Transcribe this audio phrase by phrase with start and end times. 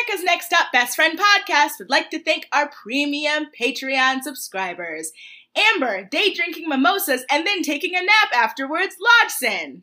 [0.00, 5.12] America's Next Top Best Friend podcast would like to thank our premium Patreon subscribers
[5.56, 9.82] Amber, day drinking mimosas and then taking a nap afterwards, Lodgson.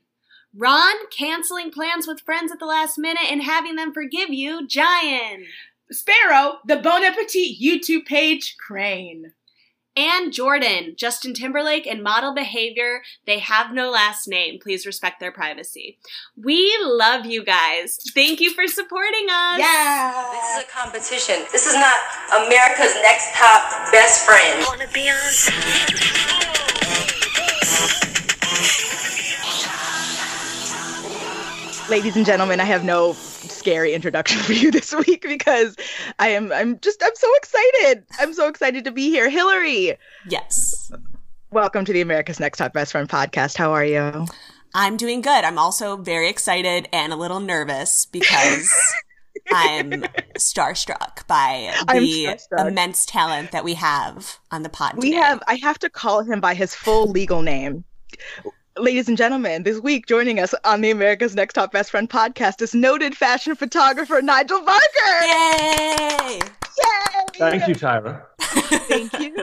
[0.56, 5.44] Ron, canceling plans with friends at the last minute and having them forgive you, Giant.
[5.92, 9.34] Sparrow, the Bon Appetit YouTube page, Crane.
[9.98, 13.02] And Jordan, Justin Timberlake, and model behavior.
[13.26, 14.60] They have no last name.
[14.62, 15.98] Please respect their privacy.
[16.36, 17.98] We love you guys.
[18.14, 19.58] Thank you for supporting us.
[19.58, 20.30] Yeah.
[20.32, 21.46] This is a competition.
[21.52, 21.98] This is not
[22.46, 24.64] America's next top best friend.
[24.68, 26.47] Wanna be on?
[31.90, 35.76] Ladies and gentlemen, I have no scary introduction for you this week because
[36.20, 38.04] I am I'm just I'm so excited.
[38.20, 39.30] I'm so excited to be here.
[39.30, 40.92] Hillary, Yes.
[41.52, 43.58] welcome to the America's Next Top Best Friend podcast.
[43.58, 44.26] How are you?
[44.74, 45.44] I'm doing good.
[45.44, 48.70] I'm also very excited and a little nervous because
[49.52, 49.92] I'm
[50.38, 52.68] starstruck by the starstruck.
[52.68, 54.96] immense talent that we have on the pod.
[54.98, 57.86] We have I have to call him by his full legal name.
[58.80, 62.62] Ladies and gentlemen, this week joining us on the America's Next Top Best Friend podcast
[62.62, 65.26] is noted fashion photographer Nigel Barker.
[65.26, 66.40] Yay!
[66.40, 67.40] Yay!
[67.40, 68.22] Thank you, Tyra.
[68.40, 69.36] Thank you.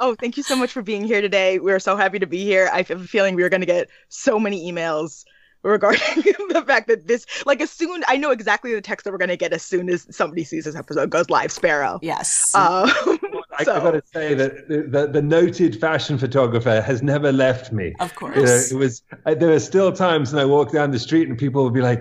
[0.00, 1.60] Oh, thank you so much for being here today.
[1.60, 2.68] We're so happy to be here.
[2.72, 5.24] I have a feeling we are going to get so many emails
[5.62, 6.00] regarding
[6.48, 9.28] the fact that this, like, as soon I know exactly the text that we're going
[9.28, 11.52] to get as soon as somebody sees this episode goes live.
[11.52, 12.00] Sparrow.
[12.02, 12.52] Yes.
[12.54, 17.02] Um, I, so- have got to say that the, the, the noted fashion photographer has
[17.02, 17.94] never left me.
[18.00, 18.72] of You know, course.
[18.72, 19.02] it was.
[19.26, 21.80] I, there are still times when I walk down the street and people will be
[21.82, 22.00] like,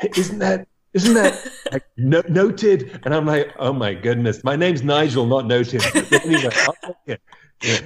[0.00, 0.66] hey, "Isn't that?
[0.92, 1.34] Isn't that
[1.72, 6.24] like, no, noted?" And I'm like, "Oh my goodness, my name's Nigel, not noted." But
[6.24, 6.50] anyway.
[7.06, 7.16] Yeah.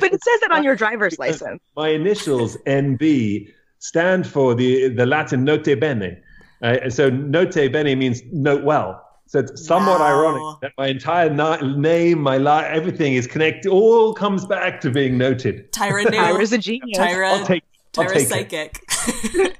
[0.00, 1.62] but it says that on your driver's license.
[1.77, 6.16] my initials NB stand for the the Latin note bene.
[6.62, 9.02] Uh, so note bene means note well.
[9.31, 10.06] So it's somewhat Wow.
[10.09, 13.70] ironic that my entire na- name, my life, everything is connected.
[13.70, 15.70] All comes back to being noted.
[15.70, 16.19] Tyra knew.
[16.19, 16.98] Tyra's a genius.
[16.98, 17.63] Tyra, I'll take.
[17.96, 18.85] I'll Tyra's take psychic.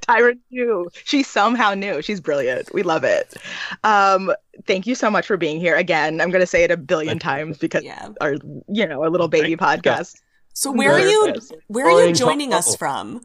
[0.09, 0.91] Tyra knew.
[1.05, 2.03] She somehow knew.
[2.03, 2.75] She's brilliant.
[2.75, 3.37] We love it.
[3.85, 4.33] Um,
[4.67, 6.21] thank you so much for being here again.
[6.21, 8.09] I'm going to say it a billion times because yeah.
[8.21, 8.35] our,
[8.67, 9.93] you know, our little baby Thank you.
[9.93, 10.21] podcast.
[10.53, 11.35] So where are you?
[11.69, 13.21] Where are you joining us from?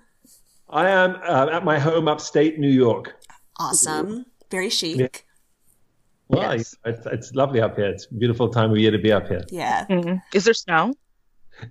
[0.70, 3.16] I am uh, at my home upstate New York.
[3.58, 4.28] Awesome.
[4.52, 5.25] Very chic.
[6.28, 6.76] Well, Yes.
[6.86, 7.86] it's, it's lovely up here.
[7.86, 9.44] It's a beautiful time of year to be up here.
[9.50, 9.86] Yeah.
[9.90, 10.22] Mhm.
[10.34, 10.94] Is there snow?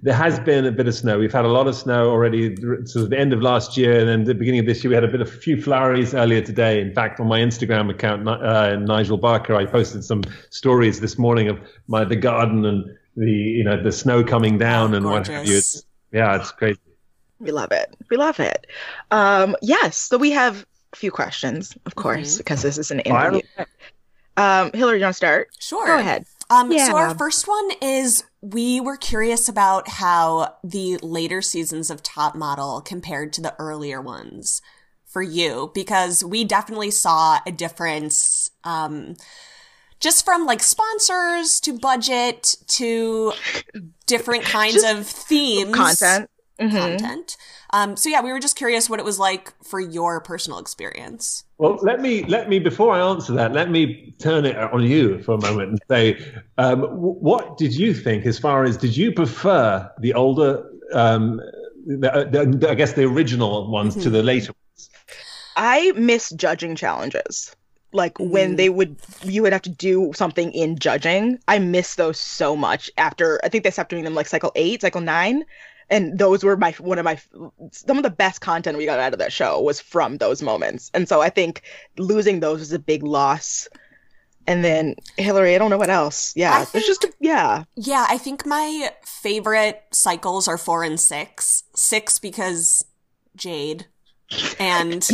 [0.02, 1.18] There has been a bit of snow.
[1.18, 2.56] We've had a lot of snow already,
[2.86, 4.88] sort of the end of last year, and then the beginning of this year.
[4.90, 6.80] We had a bit of a few flurries earlier today.
[6.80, 11.18] In fact, on my Instagram account, Ni- uh, Nigel Barker, I posted some stories this
[11.18, 15.04] morning of my the garden and the you know the snow coming down Oh, and
[15.06, 15.58] what have you.
[15.58, 16.80] It's, yeah, it's crazy.
[17.38, 17.94] We love it.
[18.10, 18.66] We love it.
[19.10, 19.98] Um, yes.
[19.98, 22.38] So we have a few questions, of course, Mhm.
[22.38, 23.42] because this is an Fire interview.
[24.36, 24.46] Away.
[24.46, 25.48] Um, Hillary, you want to start?
[25.58, 25.86] Sure.
[25.86, 26.26] Go ahead.
[26.50, 26.86] Um, Yeah.
[26.88, 32.34] So our first one is we were curious about how the later seasons of Top
[32.34, 34.60] Model compared to the earlier ones
[35.06, 38.50] for you, because we definitely saw a difference.
[38.64, 39.16] Um,
[40.00, 43.32] just from like sponsors to budget to
[44.06, 46.28] different kinds of themes, Content.
[46.60, 46.70] Mhm.
[46.70, 47.36] content.
[47.70, 51.44] Um, so yeah, we were just curious what it was like for your personal experience.
[51.58, 55.22] Well, let me let me before I answer that, let me turn it on you
[55.22, 56.18] for a moment and say,
[56.58, 61.40] um, what did you think as far as did you prefer the older, um,
[61.86, 64.90] the, the, I guess the original ones to the later ones?
[65.56, 67.54] I miss judging challenges.
[67.92, 68.56] Like when Mm.
[68.56, 71.38] they would, you would have to do something in judging.
[71.46, 72.90] I miss those so much.
[72.98, 75.44] After I think they stopped doing them like cycle eight, cycle nine,
[75.90, 77.18] and those were my one of my
[77.72, 80.90] some of the best content we got out of that show was from those moments.
[80.94, 81.62] And so I think
[81.98, 83.68] losing those was a big loss.
[84.46, 86.34] And then Hillary, I don't know what else.
[86.36, 87.64] Yeah, there's just yeah.
[87.76, 91.62] Yeah, I think my favorite cycles are four and six.
[91.74, 92.84] Six because
[93.36, 93.86] Jade,
[94.58, 95.08] and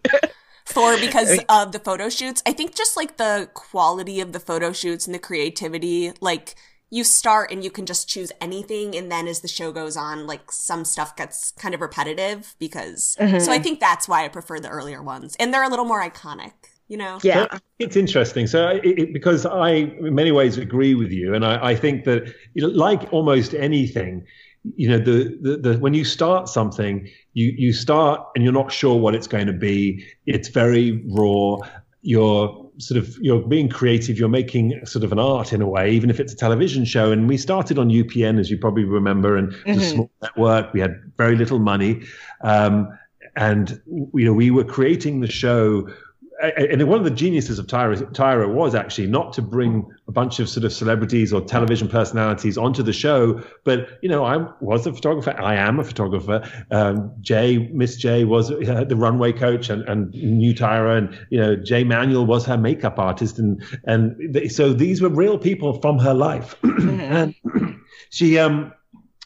[0.64, 2.42] four because of the photo shoots.
[2.46, 6.54] I think just like the quality of the photo shoots and the creativity, like
[6.92, 10.26] you start and you can just choose anything, and then as the show goes on,
[10.26, 13.16] like some stuff gets kind of repetitive because.
[13.18, 13.40] Mhm.
[13.40, 16.02] So I think that's why I prefer the earlier ones, and they're a little more
[16.02, 16.52] iconic.
[16.88, 17.18] You know.
[17.22, 17.46] Yeah.
[17.50, 18.46] So it's interesting.
[18.46, 22.04] So, it, it, because I, in many ways, agree with you, and I, I think
[22.04, 24.26] that, you know, like almost anything,
[24.76, 28.70] you know, the, the, the when you start something, you you start and you're not
[28.70, 30.04] sure what it's going to be.
[30.26, 31.56] It's very raw.
[32.02, 34.18] You're sort of you're being creative.
[34.18, 37.12] You're making sort of an art in a way, even if it's a television show.
[37.12, 40.72] And we started on UPN, as you probably remember, and it was a small network.
[40.72, 42.02] We had very little money,
[42.42, 42.88] um,
[43.36, 43.80] and
[44.14, 45.88] you know, we were creating the show
[46.40, 50.40] and one of the geniuses of Tyra, Tyra was actually not to bring a bunch
[50.40, 54.86] of sort of celebrities or television personalities onto the show, but you know, I was
[54.86, 55.38] a photographer.
[55.40, 56.42] I am a photographer.
[56.70, 61.38] Um, Jay, Miss J was uh, the runway coach and, and knew Tyra, and you
[61.38, 65.80] know, Jay Manuel was her makeup artist, and and they, so these were real people
[65.80, 67.34] from her life, and
[68.10, 68.72] she um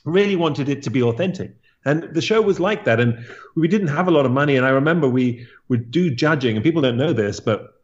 [0.04, 1.56] really wanted it to be authentic.
[1.86, 3.00] And the show was like that.
[3.00, 3.24] And
[3.54, 4.56] we didn't have a lot of money.
[4.56, 7.80] And I remember we would do judging, and people don't know this, but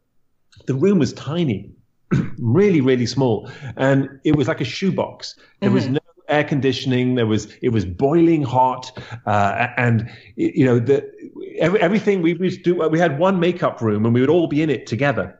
[0.67, 1.71] the room was tiny,
[2.37, 3.49] really, really small.
[3.77, 5.35] And it was like a shoebox.
[5.61, 7.15] There was no air conditioning.
[7.15, 8.97] There was, it was boiling hot.
[9.25, 11.09] Uh, and, you know, the,
[11.57, 14.61] every, everything we would do, we had one makeup room and we would all be
[14.61, 15.39] in it together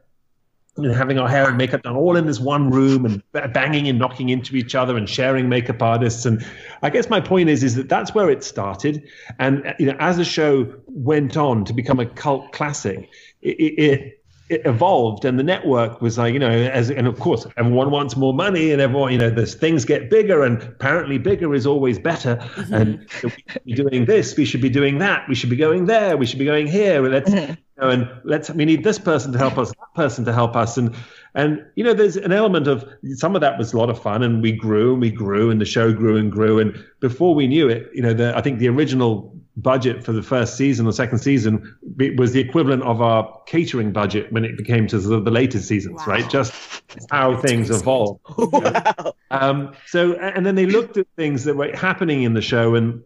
[0.76, 3.22] and having our hair and makeup done all in this one room and
[3.54, 6.26] banging and knocking into each other and sharing makeup artists.
[6.26, 6.46] And
[6.82, 9.08] i guess my point is is that that's where it started.
[9.40, 13.10] And you know as the show went on to become a cult classic
[13.42, 14.23] it, it
[14.54, 18.16] it evolved and the network was like you know as and of course everyone wants
[18.16, 22.00] more money and everyone you know there's things get bigger and apparently bigger is always
[22.00, 22.36] better.
[22.36, 22.74] Mm-hmm.
[22.74, 25.86] And we should be doing this we should be doing that we should be going
[25.86, 27.52] there we should be going here let's mm-hmm.
[27.52, 30.56] you know, and let's we need this person to help us that person to help
[30.56, 30.78] us.
[30.78, 30.96] And
[31.36, 34.24] and you know there's an element of some of that was a lot of fun
[34.24, 36.60] and we grew and we grew and the show grew and grew.
[36.60, 40.24] And before we knew it you know the, i think the original budget for the
[40.24, 41.78] first season or second season
[42.18, 46.00] was the equivalent of our catering budget when it became to the, the later seasons
[46.00, 46.14] Wow.
[46.14, 46.52] right just
[47.12, 47.82] how things crazy.
[47.82, 48.62] evolve you know?
[48.96, 49.14] Wow.
[49.30, 53.04] Um, so, and then they looked at things that were happening in the show and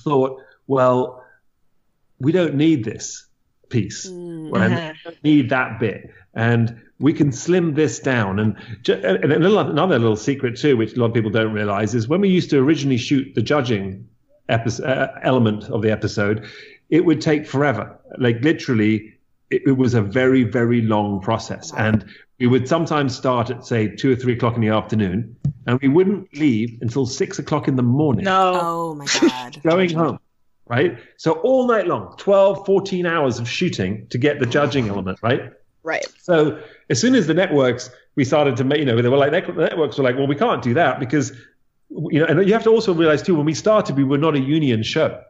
[0.00, 1.24] thought, well,
[2.20, 3.26] we don't need this
[3.68, 4.06] piece.
[4.08, 4.70] Right?
[4.70, 6.10] We don't need that bit.
[6.34, 8.38] And we can slim this down.
[8.38, 8.56] And,
[8.88, 12.20] and little, another little secret too, which a lot of people don't realize, is when
[12.20, 14.08] we used to originally shoot the judging
[14.52, 16.46] episode, uh, element of the episode,
[16.90, 17.98] it would take forever.
[18.18, 19.14] Like literally,
[19.50, 21.72] it, it was a very, very long process.
[21.76, 22.04] And
[22.38, 25.88] we would sometimes start at say two or three o'clock in the afternoon, and we
[25.88, 28.58] wouldn't leave until six o'clock in the morning No.
[28.60, 29.60] Oh my god.
[29.64, 30.18] going home.
[30.66, 30.98] Right.
[31.16, 35.18] So all night long, 12, 14 hours of shooting to get the judging element.
[35.22, 35.52] Right.
[35.82, 36.06] Right.
[36.20, 39.32] So as soon as the networks, we started to make, you know, they were like,
[39.32, 41.32] the networks were like, well, we can't do that because,
[42.10, 44.34] you know, and you have to also realize too, when we started, we were not
[44.34, 45.20] a union show.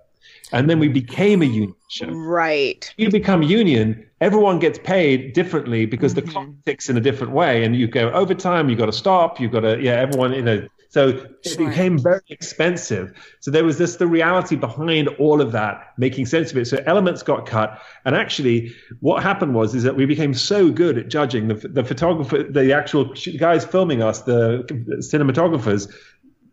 [0.53, 2.09] And then we became a union show.
[2.09, 2.93] Right.
[2.99, 6.61] You become union, everyone gets paid differently because the clock mm-hmm.
[6.67, 7.64] ticks in a different way.
[7.64, 10.69] And you go overtime, you got to stop, you got to, yeah, everyone, you know.
[10.91, 11.70] So it Sure.
[11.70, 13.14] became very expensive.
[13.41, 16.67] So there was this the reality behind all of that, making sense of it.
[16.67, 20.99] So elements got cut, and actually, what happened was is that we became so good
[20.99, 24.64] at judging the the photographer, the actual guys filming us, the
[24.99, 25.91] cinematographers.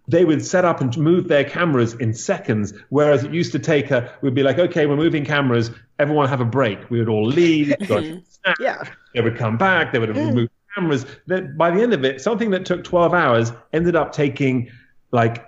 [0.09, 3.91] They would set up and move their cameras in seconds, whereas it used to take
[3.91, 4.11] a.
[4.21, 5.69] We'd be like, okay, we're moving cameras.
[5.99, 6.89] Everyone have a break.
[6.89, 7.73] We would all leave.
[7.87, 8.83] go snack, Yeah.
[9.13, 9.93] they would come back.
[9.93, 10.27] They would mm.
[10.29, 11.05] remove cameras.
[11.27, 14.71] That by the end of it, something that took twelve hours ended up taking
[15.11, 15.45] like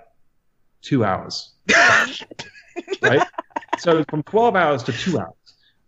[0.80, 1.52] two hours.
[3.02, 3.26] right?
[3.78, 5.34] So from twelve hours to two hours.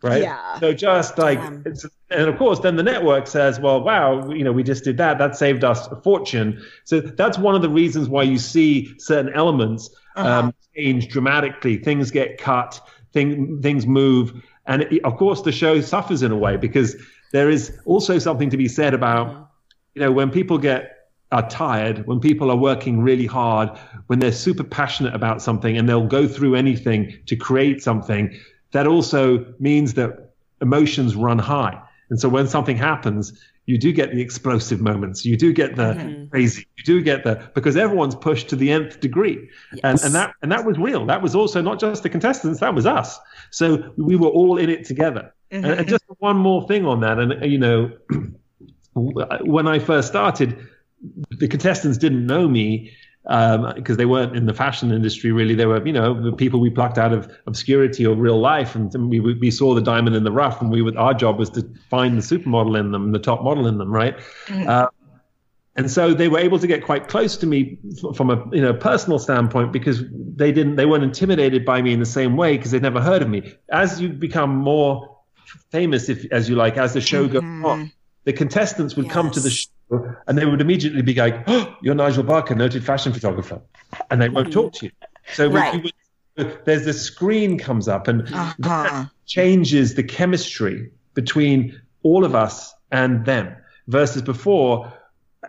[0.04, 0.22] Right.
[0.22, 0.60] Yeah.
[0.60, 4.62] So just like, and of course, then the network says, "Well, wow, you know, we
[4.62, 5.16] just did that.
[5.16, 9.32] That saved us a fortune." So that's one of the reasons why you see certain
[9.32, 11.78] elements um, change dramatically.
[11.78, 12.80] Things get cut.
[13.14, 14.32] Thing, things move,
[14.66, 16.96] and it, of course, the show suffers in a way because
[17.32, 19.50] there is also something to be said about,
[19.94, 20.94] you know, when people get
[21.30, 23.70] are tired, when people are working really hard,
[24.06, 28.36] when they're super passionate about something and they'll go through anything to create something,
[28.74, 31.80] that also means that emotions run high.
[32.10, 35.24] And so when something happens, you do get the explosive moments.
[35.24, 36.26] You do get the mm-hmm.
[36.26, 36.66] crazy.
[36.76, 39.48] You do get the because everyone's pushed to the nth degree,
[39.84, 41.06] and and that and that was real.
[41.06, 42.60] That was also not just the contestants.
[42.60, 43.18] That was us.
[43.50, 45.32] So we were all in it together.
[45.52, 45.64] Mm-hmm.
[45.64, 47.90] And, and just one more thing on that, and you know,
[48.94, 50.58] when I first started,
[51.30, 52.92] the contestants didn't know me
[53.26, 55.54] Um, because they weren't in the fashion industry really.
[55.54, 58.92] They were, you know, the people we plucked out of obscurity or real life, and
[59.08, 61.66] we we saw the diamond in the rough, and we would our job was to
[61.88, 64.18] find the supermodel in them, the top model in them, right?
[64.48, 64.68] Mm.
[64.68, 64.88] Uh,
[65.76, 68.62] and so they were able to get quite close to me f- from a you
[68.62, 70.02] know personal standpoint because
[70.36, 73.22] they didn't they weren't intimidated by me in the same way because they'd never heard
[73.22, 73.54] of me.
[73.70, 75.18] As you become more
[75.70, 77.64] famous, if as you like, as the show goes mm-hmm.
[77.64, 77.92] on,
[78.24, 79.68] the contestants would come to the Yes.
[79.90, 83.60] And they would immediately be like, oh, "You're Nigel Barker, noted fashion photographer,"
[84.10, 84.92] and they won't talk to you.
[85.32, 85.82] So Right.
[86.36, 89.04] would- there's this screen comes up and Uh-huh.
[89.26, 93.54] changes the chemistry between all of us and them
[93.86, 94.92] versus before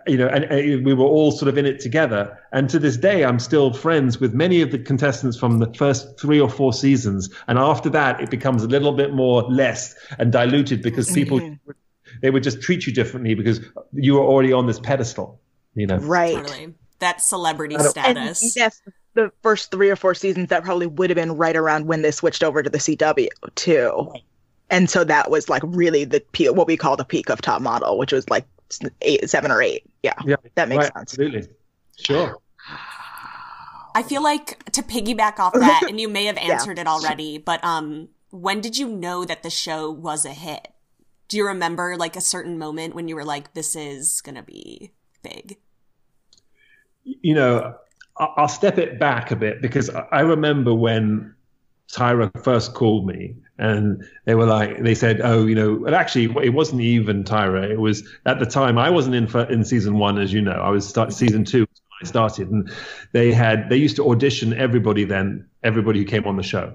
[0.08, 2.38] you know, and, and we were all sort of in it together.
[2.52, 6.20] And to this day, I'm still friends with many of the contestants from the first
[6.20, 7.30] three or four seasons.
[7.48, 11.40] And after that, it becomes a little bit more less and diluted because people
[12.22, 13.60] they would just treat you differently because
[13.94, 15.40] you were already on this pedestal.
[15.76, 16.36] You know, Right.
[16.36, 16.74] Totally.
[17.00, 18.56] That celebrity And status.
[18.56, 18.82] yes,
[19.14, 22.12] the first three or four seasons that probably would have been right around when they
[22.12, 24.12] switched over to the CW too.
[24.70, 27.62] And so that was like really the peak, what we call the peak of top
[27.62, 28.46] model, which was like
[29.02, 29.84] eight, seven or eight.
[30.04, 31.14] Yeah, Yeah, that makes right, sense.
[31.14, 31.48] Absolutely,
[31.98, 32.38] sure.
[33.94, 37.64] I feel like to piggyback off that, and you may have answered it already, but
[37.64, 40.68] um, when did you know that the show was a hit?
[41.28, 44.92] Do you remember like a certain moment when you were like, "This is gonna be
[45.24, 45.58] big"?
[47.06, 47.76] you know,
[48.18, 51.36] I'll step it back a bit because I- remember when
[51.92, 56.26] Tyra first called me and they were like, they said, oh, you know, and actually
[56.44, 57.70] it wasn't even Tyra.
[57.70, 60.52] It was at the time I wasn't in for, in season one, as you know,
[60.54, 61.68] I was start season two when
[62.02, 62.72] I started and
[63.12, 66.74] they had, they used to audition everybody then, everybody who came on the show.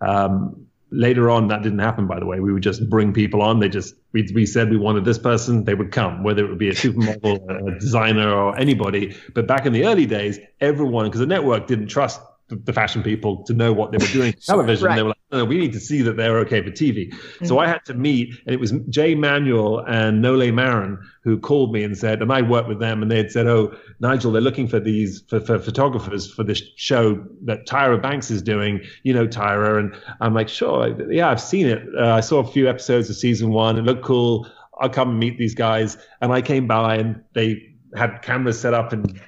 [0.00, 2.40] Um, later on, that didn't happen, by the way.
[2.40, 3.60] We would just bring people on.
[3.60, 6.58] They just, we, we said we wanted this person, they would come, whether it would
[6.58, 9.16] be a supermodel, a designer, or anybody.
[9.34, 12.20] But back in the early days, everyone, because the network didn't trust
[12.56, 14.86] the, fashion people to know what they were doing on television.
[14.86, 14.96] Right.
[14.96, 17.14] They were like, no, no, we need to see that they're okay for TV.
[17.44, 21.72] So I had to meet, and it was Jay Manuel and Nole Marin who called
[21.72, 24.42] me and said, and I worked with them, and they had said, oh, Nigel, they're
[24.42, 28.80] looking for these for, for photographers for this show that Tyra Banks is doing.
[29.04, 31.82] You know Tyra, and I'm like, sure, yeah, I've seen it.
[31.96, 33.78] Uh, I saw a few episodes of season one.
[33.78, 34.48] It looked cool.
[34.80, 35.96] I'll come and meet these guys.
[36.20, 39.20] And I came by, and they had cameras set up in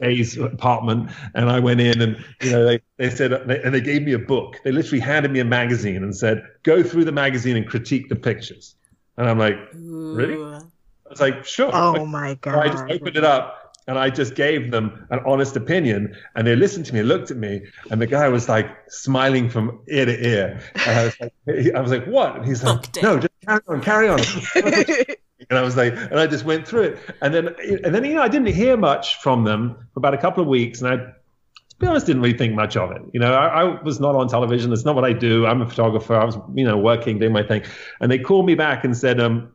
[0.00, 4.02] Jay's apartment, and I went in, and you know they, they said, and they gave
[4.02, 4.56] me a book.
[4.64, 8.16] They literally handed me a magazine and said, go through the magazine and critique the
[8.16, 8.74] pictures.
[9.16, 10.34] And I'm like, really?
[10.34, 10.54] Ooh.
[10.54, 11.70] I was like, sure.
[11.74, 15.56] Oh my So I just opened it up and I just gave them an honest
[15.56, 16.16] opinion.
[16.36, 19.80] And they listened to me, looked at me, and the guy was like smiling from
[19.88, 20.60] ear to ear.
[20.86, 21.32] And I was like,
[21.74, 22.36] I was like, what?
[22.36, 23.02] And he's like, Booked it.
[23.02, 24.20] no, just carry on, carry on.
[25.48, 26.98] and I was like, and I just went through it.
[27.22, 27.48] And then,
[27.84, 30.48] and then, you know, I didn't hear much from them for about a couple of
[30.48, 30.82] weeks.
[30.82, 33.02] And I, to be honest, didn't really think much of it.
[33.12, 34.72] You know, I, I was not on television.
[34.72, 35.46] It's not what I do.
[35.46, 36.14] I'm a photographer.
[36.14, 37.62] I was, you know, working, doing my thing.
[38.00, 39.52] And they called me back and said, um,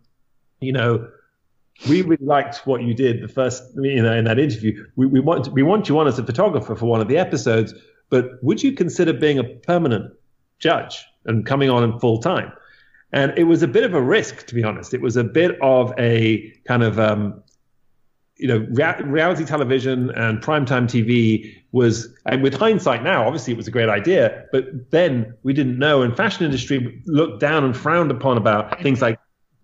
[0.60, 1.08] you know,
[1.90, 4.86] we really liked what you did the first, you know, in that interview.
[4.96, 7.74] We, we want we want you on as a photographer for one of the episodes,
[8.10, 10.14] but would you consider being a permanent
[10.58, 12.52] judge and coming on in full time?
[13.16, 14.94] And it was a bit of a risk, to be honest.
[14.94, 17.42] It was a bit of a kind of, um,
[18.36, 23.58] you know, rea- reality television and primetime TV was, and with hindsight now, obviously it
[23.58, 26.02] was a great idea, but then we didn't know.
[26.02, 29.18] And fashion industry looked down and frowned upon about things like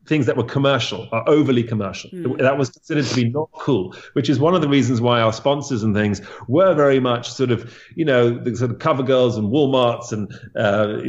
[0.08, 2.10] things that were commercial or overly commercial.
[2.38, 5.34] That was considered to be not cool, which is one of the reasons why our
[5.34, 9.50] sponsors and things were very much sort of, you know, the sort of CoverGirls and
[9.52, 11.02] Walmarts and uh,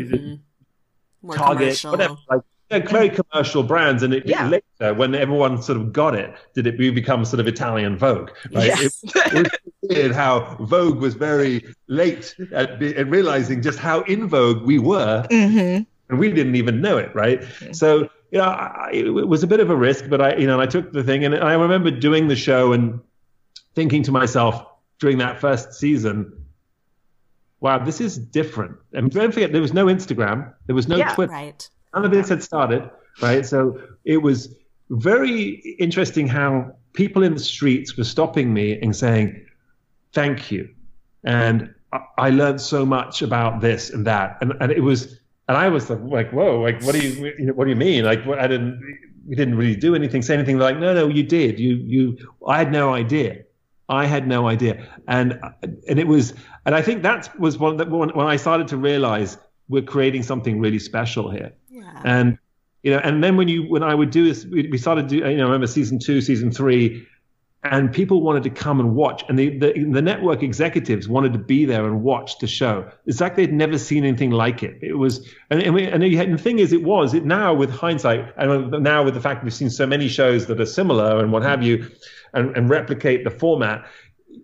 [1.23, 2.17] More Target, whatever.
[2.71, 4.49] Like, very commercial brands, and it, Yeah.
[4.49, 8.31] later when everyone sort of got it, did it become sort of Italian Vogue?
[8.50, 8.67] Right?
[8.69, 9.05] Yes.
[9.05, 14.26] It, it weird how Vogue was very late at, be, at realizing just how in
[14.26, 17.43] vogue we were, hmm and we didn't even know it, right?
[17.73, 20.47] So you know, I, I- it was a bit of a risk, but I, you
[20.47, 23.00] know, I took the thing, and I remember doing the show and
[23.75, 24.64] thinking to myself
[24.99, 26.42] during that first season.
[27.62, 28.76] Wow, this is different.
[28.92, 31.14] And don't forget, there was no Instagram, there was no Yeah.
[31.14, 31.71] Twitter right.
[31.95, 32.83] none of this had started,
[33.23, 33.47] right?
[33.47, 34.54] So it was
[34.90, 39.40] very interesting how people in the streets were stopping me and saying,
[40.12, 40.69] "Thank you,"
[41.25, 45.57] and I, I learned so much about this and that, and and it was, and
[45.57, 46.61] I was like, "Whoa!
[46.61, 48.04] Like, what do you, you know, what do you mean?
[48.04, 48.81] Like, what, I didn't,
[49.28, 51.61] we didn't really do anything, say anything." They're like, "No, no, you did.
[51.61, 53.45] You, you, I had no idea."
[53.93, 55.39] I had no idea, and
[55.89, 56.33] and it was,
[56.65, 59.37] and I think that was one that when, when I started to realize
[59.69, 62.01] we're creating something really special here, Yeah.
[62.05, 62.39] and
[62.83, 65.17] you know, and then when you when I would do this, we, we started do
[65.17, 67.07] you know, I remember season two, season three,
[67.65, 71.39] and people wanted to come and watch, and the, the the network executives wanted to
[71.39, 72.91] be there and watch the show.
[73.07, 74.79] It's like they'd never seen anything like it.
[74.81, 77.53] It was, and and, we, and, had, and the thing is, it was it now
[77.55, 81.21] with hindsight, and now with the fact we've seen so many shows that are similar
[81.23, 81.89] and what have you,
[82.35, 83.87] and, and replicate the format.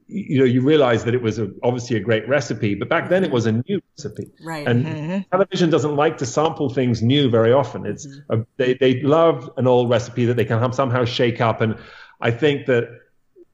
[0.07, 3.25] You know, you realize that it was a, obviously a great recipe, but back then
[3.25, 4.31] it was a new recipe.
[4.43, 4.67] Right.
[4.67, 5.19] And mm-hmm.
[5.31, 7.87] television doesn't like to sample things new very often.
[7.87, 8.41] It's mm-hmm.
[8.41, 11.61] a, they they love an old recipe that they can have somehow shake up.
[11.61, 11.77] And
[12.21, 12.89] I think that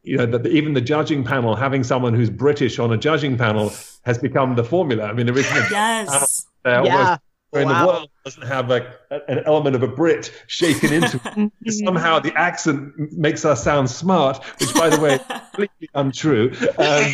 [0.03, 3.73] you know that even the judging panel having someone who's British on a judging panel
[4.05, 5.05] has become the formula.
[5.05, 6.47] I mean, there isn't a yes.
[6.65, 6.93] there Yeah.
[6.93, 7.21] almost where
[7.61, 7.81] in Wow.
[7.81, 11.73] the world doesn't have like an element of a Brit shaken into it.
[11.85, 16.51] Somehow the accent makes us sound smart, which, by the way, is completely untrue.
[16.79, 17.13] Um,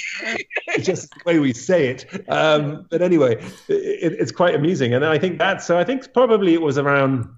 [0.69, 2.25] it's just the way we say it.
[2.29, 3.37] Um, but anyway,
[3.69, 5.63] it, it's quite amusing, and I think that.
[5.63, 7.29] So I think probably it was around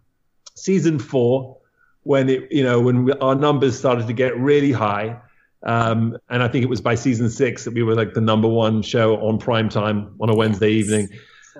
[0.54, 1.58] season four
[2.04, 5.18] when it, you know, when we, our numbers started to get really high.
[5.64, 8.48] Um, and I think it was by season six that we were like the number
[8.48, 11.08] one show on prime time on a Wednesday evening.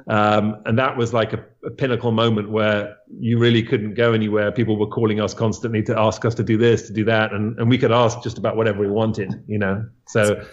[0.07, 4.51] Um, and that was like a, a pinnacle moment where you really couldn't go anywhere.
[4.53, 7.59] People were calling us constantly to ask us to do this, to do that, and,
[7.59, 9.87] and we could ask just about whatever we wanted, you know.
[10.07, 10.45] So,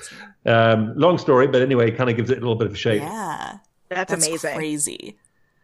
[0.45, 3.01] um, long story, but anyway, it kind of gives it a little bit of shape.
[3.01, 3.57] Yeah.
[3.89, 4.55] That's, That's amazing.
[4.55, 5.17] crazy.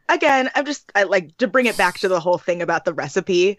[0.09, 2.93] Again, I'm just I like to bring it back to the whole thing about the
[2.93, 3.57] recipe.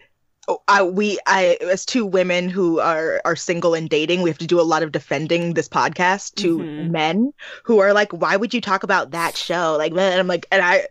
[0.49, 4.37] Oh, I, we, I, as two women who are are single and dating, we have
[4.37, 6.79] to do a lot of defending this podcast to Mhm.
[6.79, 7.33] men
[7.65, 10.61] who are like, "Why would you talk about that show?" Like, and I'm like, and
[10.61, 10.87] I,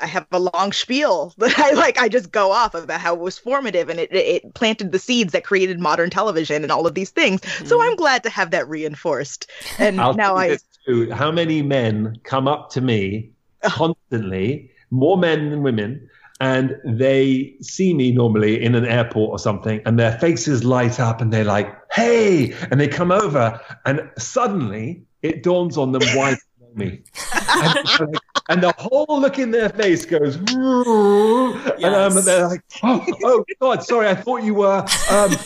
[0.00, 1.98] I have a long spiel that I like.
[1.98, 5.32] I just go off about how it was formative and it it planted the seeds
[5.32, 7.40] that created modern television and all of these things.
[7.64, 7.82] So Mhm.
[7.82, 9.48] I'm glad to have that reinforced.
[9.78, 11.10] And I'll now I, too.
[11.12, 13.32] How many men come up to me
[13.62, 16.08] constantly, more men than women,
[16.40, 21.20] and they see me normally in an airport or something, and their faces light up
[21.20, 26.32] and they're like, hey, and they come over, and suddenly it dawns on them why
[26.32, 27.00] they know me.
[27.62, 27.74] and,
[28.12, 32.24] like- and the whole look in their face goes, and um, Yes.
[32.24, 34.86] they're like, oh, oh, God, sorry, I thought you were.
[35.10, 35.36] Um,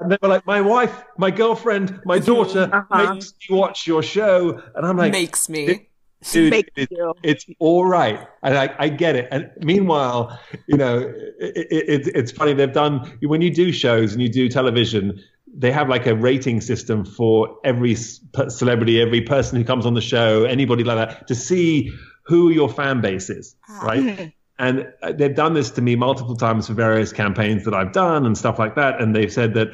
[0.00, 3.14] and they were like, my wife, my girlfriend, my daughter Uh-huh.
[3.14, 4.60] makes me watch your show.
[4.74, 5.88] And I'm like, Makes me.
[6.30, 6.88] Dude, it-
[7.22, 8.20] it's all right.
[8.42, 9.28] And I, I get it.
[9.30, 10.98] And meanwhile, you know,
[11.40, 12.52] it, it, it's funny.
[12.52, 15.20] They've done, when you do shows and you do television,
[15.54, 20.00] they have like a rating system for every celebrity, every person who comes on the
[20.00, 21.92] show, anybody like that, to see
[22.24, 23.80] who your fan base is, Ah.
[23.84, 24.32] right?
[24.58, 28.24] And uh, they've done this to me multiple times for various campaigns that I've done
[28.24, 29.00] and stuff like that.
[29.00, 29.68] And they've said that,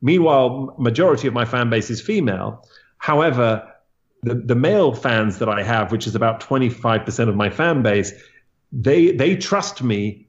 [0.00, 2.66] meanwhile, majority of my fan base is female.
[2.98, 3.70] However,
[4.24, 8.12] the, the male fans that I have, which is about 25% of my fan base,
[8.72, 10.26] they they trust me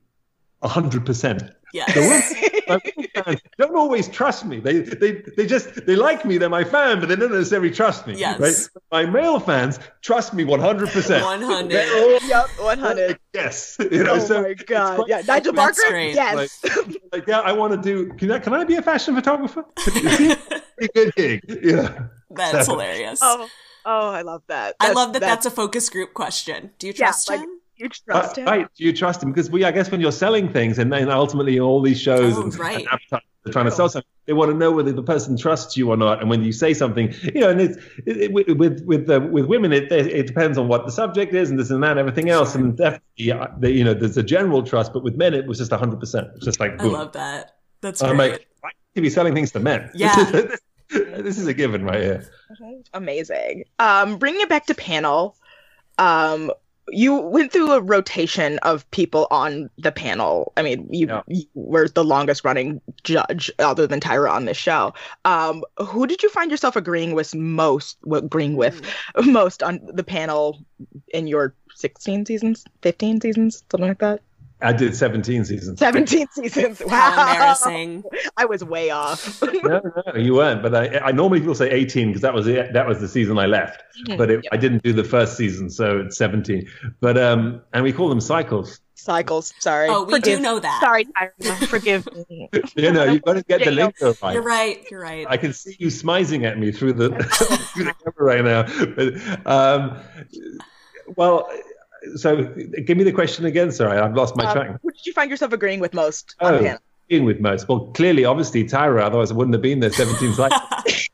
[0.63, 1.51] 100%.
[1.73, 2.33] Yes.
[2.67, 4.59] My women fans don't always trust me.
[4.59, 6.37] They, they they just they like me.
[6.39, 8.13] They're my fan, but they don't necessarily trust me.
[8.17, 8.39] Yes.
[8.39, 9.05] Right?
[9.05, 11.21] My male fans trust me 100%.
[11.23, 11.69] 100.
[11.69, 13.19] They're all Yep, 100.
[13.33, 13.77] yes.
[13.91, 14.95] You know, oh so my god.
[14.95, 15.81] quite- Yeah, Nigel Barker.
[15.89, 16.15] great.
[16.15, 16.63] Yes.
[17.11, 18.13] like yeah, I want to do.
[18.13, 19.63] Can I can I be a fashion photographer?
[19.75, 21.59] Pretty good gig.
[21.61, 22.07] Yeah.
[22.31, 23.19] That's So- hilarious.
[23.21, 23.47] oh,
[23.85, 24.75] oh, I love that.
[24.79, 26.71] I love that that's a focus group question.
[26.79, 27.49] Do you Yeah, trust like- him?
[27.77, 28.47] you trust Uh, him.
[28.47, 29.31] Right, do you trust him?
[29.31, 32.43] Because we, I guess, when you're selling things, and then ultimately all these shows Oh,
[32.43, 32.77] and, right.
[32.77, 35.75] and advertisers are trying to sell something, they want to know whether the person trusts
[35.75, 36.21] you or not.
[36.21, 39.19] And when you say something, you know, and it's it, it, with with with, uh,
[39.29, 41.91] with women, it, it it depends on what the subject is and this and that,
[41.91, 42.55] and everything else.
[42.55, 45.57] And definitely, uh, the, you know, there's a general trust, but with men, it was
[45.57, 45.99] just 100.
[45.99, 47.57] percent It's just like I love that.
[47.81, 49.91] That's I'm like, why should you be selling things to men?
[49.93, 50.15] Yeah.
[50.89, 52.29] this, is a given right here.
[52.93, 53.65] Amazing.
[53.79, 55.35] Um, bringing it back to panel,
[55.97, 56.51] um,
[56.89, 60.53] you went through a rotation of people on the panel.
[60.55, 61.21] I mean, you, Yeah.
[61.27, 64.93] you were the longest running judge other than Tyra on this show.
[65.25, 68.81] Um, who did you find yourself agreeing with most, agreeing with
[69.25, 70.59] most on the panel
[71.13, 74.21] in your 16 seasons, 15 seasons, something like that?
[74.65, 75.79] I did 17 seasons.
[75.79, 76.79] 17 seasons.
[76.79, 77.31] How Wow.
[77.31, 78.03] embarrassing.
[78.37, 79.41] I was way off.
[79.41, 80.61] no, no, you weren't.
[80.63, 83.37] But I, I normally people say 18 because that was the, that was the season
[83.37, 83.81] I left.
[84.17, 86.67] But it, I didn't do the first season, so it's 17.
[86.99, 88.79] But um, and we call them cycles.
[88.95, 89.53] Cycles.
[89.59, 89.87] Sorry.
[89.89, 90.79] Oh, we Forgive- do know that.
[90.81, 91.67] Sorry, Tyra.
[91.67, 92.49] Forgive me.
[92.75, 94.33] You know, you've got to get the Yeah, lingo right.
[94.33, 94.85] You're right.
[94.89, 95.25] You're right.
[95.29, 98.63] I can see you smizing at me through the, through the camera right now.
[98.95, 99.99] But, um,
[101.15, 101.47] well,
[102.15, 102.43] so
[102.85, 103.71] give me the question again.
[103.71, 104.79] Sorry, I've lost my Um, track.
[104.81, 106.77] who did you find yourself agreeing with most on Oh, panel?
[107.09, 107.67] in with most.
[107.67, 109.01] Well, clearly, obviously, Tyra.
[109.03, 111.09] Otherwise, I wouldn't have been there 17 cycles.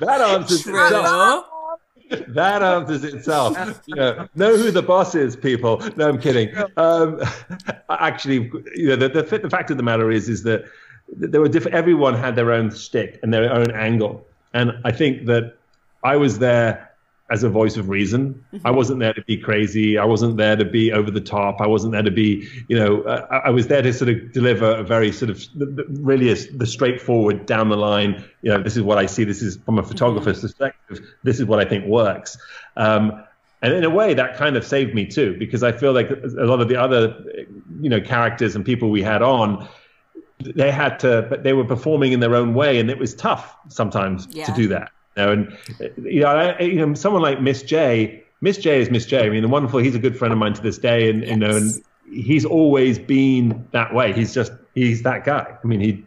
[0.00, 1.46] that answers itself.
[2.10, 2.24] True.
[2.28, 3.56] That answers itself.
[3.86, 5.80] You know, know who the boss is, people.
[5.96, 6.52] No, I'm kidding.
[6.76, 7.20] Um,
[7.88, 10.64] actually, you know, the, the, the fact of the matter is, is that
[11.08, 11.76] there were different.
[11.76, 15.54] Everyone had their own stick and their own angle, and I think that
[16.02, 16.89] I was there
[17.30, 18.44] as a voice of reason.
[18.64, 19.96] I wasn't there to be crazy.
[19.96, 21.60] I wasn't there to be over the top.
[21.60, 24.32] I wasn't there to be, you know, uh, I I was there to sort of
[24.32, 25.42] deliver a very sort of
[25.88, 28.24] really a, the straightforward down the line.
[28.42, 29.24] You know, this is what I see.
[29.24, 31.00] This is from a photographer's perspective.
[31.22, 32.36] This is what I think works.
[32.76, 33.24] Um,
[33.62, 36.44] and in a way, that kind of saved me too, because I feel like a
[36.46, 37.14] lot of the other,
[37.80, 39.68] you know, characters and people we had on,
[40.40, 43.54] they had to, but they were performing in their own way, and it was tough
[43.68, 44.46] sometimes Yeah.
[44.46, 44.90] to do that.
[45.16, 45.58] Know, and
[46.02, 49.26] you know, I, you know, someone like Miss J, Miss J is Miss J.
[49.26, 49.80] I mean, the wonderful.
[49.80, 51.72] He's a good friend of mine to this day, and you know, and
[52.10, 54.12] he's always been that way.
[54.12, 55.56] He's just he's that guy.
[55.62, 56.04] I mean, he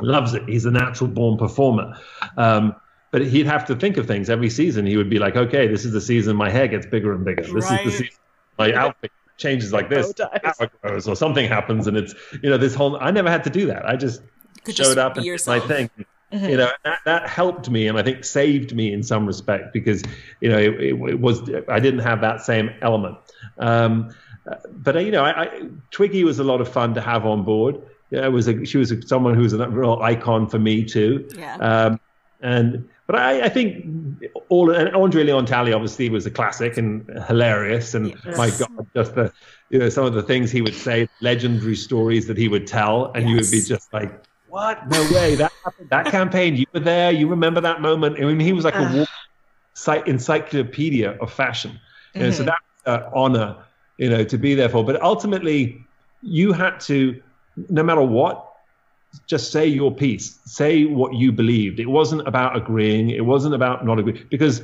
[0.00, 0.48] loves it.
[0.48, 1.98] He's a natural born performer.
[2.36, 2.74] Um,
[3.10, 4.86] but he'd have to think of things every season.
[4.86, 7.42] He would be like, okay, this is the season my hair gets bigger and bigger.
[7.42, 7.86] This Right.
[7.86, 8.18] is the season
[8.58, 10.12] my outfit changes like this.
[10.82, 12.96] Grows, or something happens, and it's you know this whole.
[13.00, 13.88] I never had to do that.
[13.88, 14.22] I just
[14.66, 15.90] showed just up and did my thing.
[16.32, 20.02] You know, that, that helped me, and I think saved me in some respect because
[20.40, 23.16] you know it, it, it was I didn't have that same element.
[23.58, 24.12] Um,
[24.70, 25.60] but you know, I, I,
[25.90, 27.80] Twiggy was a lot of fun to have on board.
[28.10, 30.84] Yeah, it was a, she was a, someone who was a real icon for me
[30.84, 31.28] too.
[31.36, 31.56] Yeah.
[31.56, 32.00] Um,
[32.40, 33.86] and but I, I think
[34.48, 37.94] all and Andre Leon Talley obviously was a classic and hilarious.
[37.94, 38.36] And Yes.
[38.36, 39.32] my God, just the
[39.70, 43.12] you know some of the things he would say, legendary stories that he would tell,
[43.14, 44.12] and you would be just like,
[44.48, 44.88] "What?
[44.88, 45.34] No way!
[45.34, 45.90] That happened.
[45.90, 47.10] That campaign, you were there.
[47.12, 49.06] You remember that moment." I mean, he was like a
[50.06, 51.78] encyclopedia of fashion.
[52.14, 52.50] You know, so mm-hmm.
[52.86, 53.56] that's an honor,
[53.98, 54.84] you know, to be there for.
[54.84, 55.84] But ultimately,
[56.22, 57.22] you had to,
[57.68, 58.42] no matter what,
[59.26, 61.80] just say your piece, say what you believed.
[61.80, 63.10] It wasn't about agreeing.
[63.10, 64.26] It wasn't about not agreeing.
[64.30, 64.62] Because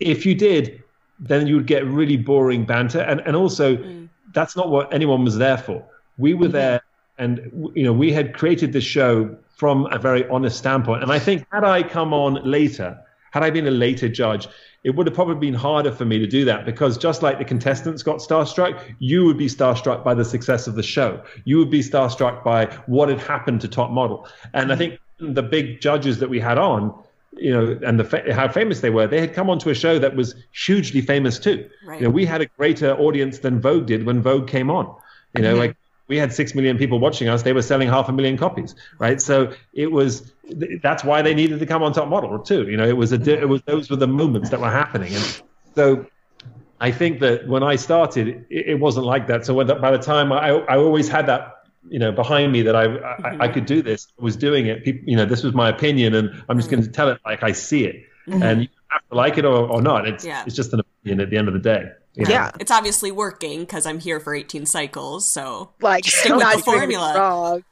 [0.00, 0.82] if you did,
[1.18, 3.00] then you would get really boring banter.
[3.00, 4.08] And and also, mm.
[4.32, 5.84] that's not what anyone was there for.
[6.18, 6.52] We were mm-hmm.
[6.52, 6.82] there,
[7.20, 11.02] and you know, we had created the show from a very honest standpoint.
[11.02, 12.98] And I think had I come on later,
[13.32, 14.48] had I been a later judge,
[14.84, 17.44] it would have probably been harder for me to do that because just like the
[17.44, 21.22] contestants got starstruck, you would be starstruck by the success of the show.
[21.44, 24.26] You would be starstruck by what had happened to Top Model.
[24.54, 26.94] And I think the big judges that we had on,
[27.36, 29.98] you know, and the fa- how famous they were, they had come onto a show
[29.98, 31.68] that was hugely famous too.
[31.84, 32.00] Right.
[32.00, 34.86] You know, we had a greater audience than Vogue did when Vogue came on.
[35.36, 35.60] You know, mm-hmm.
[35.60, 35.76] like
[36.10, 37.42] we had six million people watching us.
[37.42, 39.22] They were selling half a million copies, right?
[39.22, 40.32] So it was.
[40.82, 42.68] That's why they needed to come on Top Model too.
[42.68, 43.40] You know, it was a.
[43.40, 45.42] It was those were the moments that were happening, and
[45.76, 46.04] so
[46.80, 49.46] I think that when I started, it, it wasn't like that.
[49.46, 52.74] So the, by the time I, I always had that, you know, behind me that
[52.74, 53.54] I, I, I mm-hmm.
[53.54, 54.84] could do this, I was doing it.
[54.84, 56.94] People, you know, this was my opinion, and I'm just going to mm-hmm.
[56.94, 58.42] tell it like I see it, mm-hmm.
[58.42, 60.08] and you have to like it or, or not.
[60.08, 60.42] It's Yeah.
[60.44, 61.84] it's just an opinion at the end of the day.
[62.14, 62.30] You know?
[62.30, 62.50] Yeah.
[62.60, 65.30] It's obviously working because I'm here for 18 cycles.
[65.30, 67.14] So Like Stick with the formula.
[67.16, 67.64] wrong.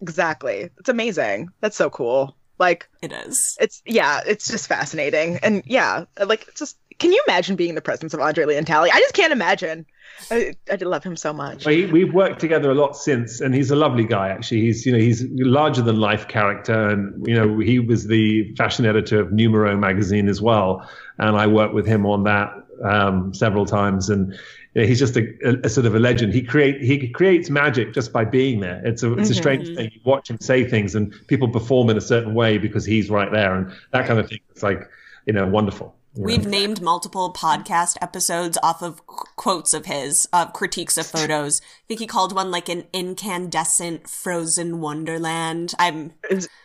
[0.00, 0.70] Exactly.
[0.78, 1.48] It's amazing.
[1.60, 2.36] That's so cool.
[2.58, 3.56] Like it is.
[3.60, 5.38] it's yeah, it's just fascinating.
[5.42, 8.64] And yeah, like it's just can you imagine being in the presence of Andre Leon
[8.64, 8.90] Talley?
[8.92, 9.86] I just can't imagine.
[10.30, 11.66] I, I love him so much.
[11.66, 14.28] Well, he, we've worked together a lot since, and he's a lovely guy.
[14.28, 18.06] Actually, he's you know he's a larger than life character, and you know he was
[18.06, 22.52] the fashion editor of Numero magazine as well, and I worked with him on that
[22.82, 24.38] um, several times, and
[24.74, 26.34] he's just a, a, a sort of a legend.
[26.34, 28.80] He create he creates magic just by being there.
[28.84, 29.90] It's a it's a strange thing.
[29.92, 33.30] You watch him say things, and people perform in a certain way because he's right
[33.30, 34.40] there, and that kind of thing.
[34.50, 34.88] It's like
[35.26, 35.93] you know wonderful.
[36.14, 36.26] You know.
[36.26, 41.60] We've named multiple podcast episodes off of qu- quotes of his, uh, critiques of photos.
[41.60, 45.74] I think he called one like an incandescent frozen wonderland.
[45.78, 46.12] I'm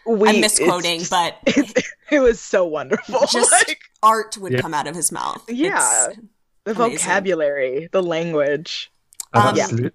[0.06, 1.38] we- I'm misquoting, it's- but
[2.12, 3.20] it was so wonderful.
[3.32, 4.62] just Like, art would Yeah.
[4.62, 5.44] come out of his mouth.
[5.50, 5.78] Yeah.
[6.10, 6.18] It's-
[6.66, 6.98] the amazing.
[7.00, 8.92] vocabulary, the language.
[9.34, 9.92] um, Absolutely.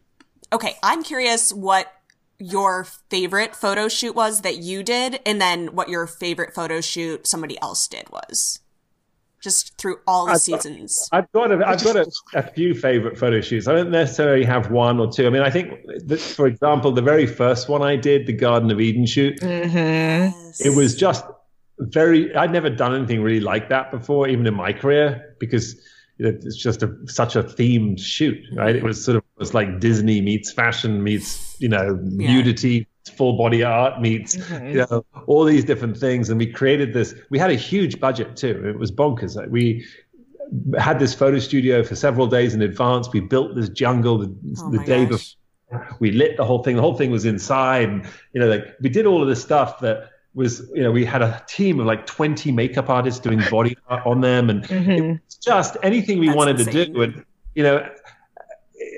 [0.52, 1.92] Okay, I'm curious what
[2.38, 7.26] your favorite photo shoot was that you did, and then what your favorite photo shoot
[7.26, 8.60] somebody else did was.
[9.44, 11.08] Just through all the I've got- seasons.
[11.12, 13.68] I've got a, I've got a, a few favorite photo shoots.
[13.68, 15.26] I don't necessarily have one or two.
[15.26, 15.70] I mean, I think,
[16.06, 20.66] that, for example, the very first one I did, the Garden of Eden shoot, Mm-hmm.
[20.66, 21.24] it was just
[21.78, 22.34] very.
[22.34, 25.78] I'd never done anything really like that before, even in my career, because
[26.18, 28.74] it's just a, such a themed shoot, right?
[28.76, 32.32] It was sort of it was like Disney meets fashion meets you know Yeah.
[32.34, 37.14] nudity, full body art meets you know all these different things, and we created this.
[37.30, 38.62] We had a huge budget too.
[38.66, 39.36] It was bonkers.
[39.36, 39.86] Like we
[40.78, 43.08] had this photo studio for several days in advance.
[43.12, 45.36] We built this jungle the, Oh the day gosh.
[45.70, 45.96] before.
[46.00, 46.76] We lit the whole thing.
[46.76, 49.80] The whole thing was inside, and you know, like we did all of this stuff
[49.80, 53.76] that was, you know, we had a team of like 20 makeup artists doing body
[53.88, 55.20] art on them, and Mhm.
[55.26, 57.02] it's just anything we That's wanted to do.
[57.02, 57.88] And you know,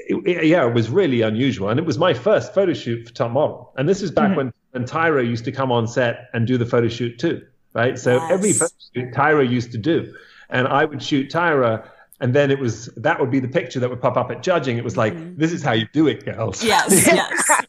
[0.09, 3.31] it, yeah, it was really unusual, and it was my first photo shoot for Top
[3.33, 3.73] Model.
[3.77, 4.37] And this is back Mhm.
[4.37, 7.41] when when Tyra used to come on set and do the photo shoot too,
[7.75, 7.99] right?
[7.99, 8.59] So every Yes.
[8.59, 10.13] photo shoot Tyra used to do,
[10.51, 11.83] and I would shoot Tyra.
[12.19, 14.79] And then it was that would be the picture that would pop up at judging.
[14.79, 16.65] It was like, this is how you do it, girls.
[16.65, 17.61] Yes, yes.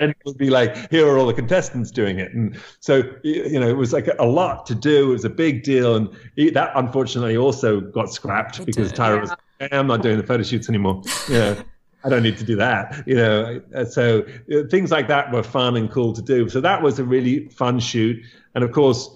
[0.00, 2.32] and it would be like, here are all the contestants doing it.
[2.32, 5.10] And so, you know, it was like a lot to do.
[5.10, 5.96] It was a big deal.
[5.96, 6.08] And
[6.54, 9.00] that unfortunately also got scrapped It because did.
[9.00, 11.02] Tyra was, I'm not doing the photo shoots anymore.
[11.28, 11.56] You know,
[12.04, 13.02] I don't need to do that.
[13.06, 16.48] You know, so uh, things like that were fun and cool to do.
[16.48, 18.24] So that was a really fun shoot.
[18.54, 19.10] And of course,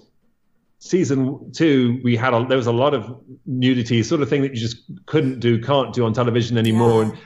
[0.79, 4.53] season two, we had a, there was a lot of nudity, sort of thing that
[4.53, 7.03] you just couldn't do, can't do on television anymore.
[7.03, 7.09] Yeah.
[7.11, 7.17] And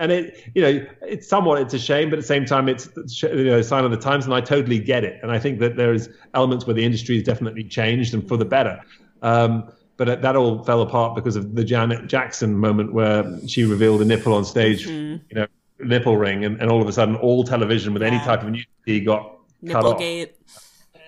[0.00, 2.88] and it, you know, it's somewhat it's a shame, but at the same time, it's
[3.22, 5.20] you know, a sign of the times, and I totally get it.
[5.22, 8.46] And I think that there's elements where the industry has definitely changed and for the
[8.46, 8.80] better.
[9.20, 14.00] Um, but that all fell apart because of the Janet Jackson moment where she revealed
[14.00, 15.22] a nipple on stage, mm-hmm.
[15.28, 15.46] you know,
[15.78, 19.04] nipple ring, and, and all of a sudden, all television with any type of nudity
[19.04, 19.36] got
[19.68, 20.00] cut off.
[20.00, 20.30] Nipplegate.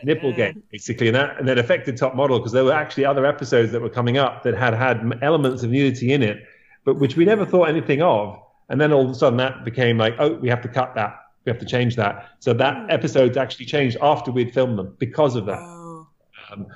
[0.04, 3.72] Nipplegate, basically, and that and that affected Top Model because there were actually other episodes
[3.72, 6.44] that were coming up that had had elements of nudity in it,
[6.84, 8.38] but which we never thought anything of.
[8.68, 11.18] And then all of a sudden, that became like, oh, we have to cut that,
[11.46, 12.28] we have to change that.
[12.40, 12.92] So that mm.
[12.92, 15.60] episodes actually changed after we'd filmed them because of that.
[15.60, 16.08] Oh.
[16.50, 16.66] Um,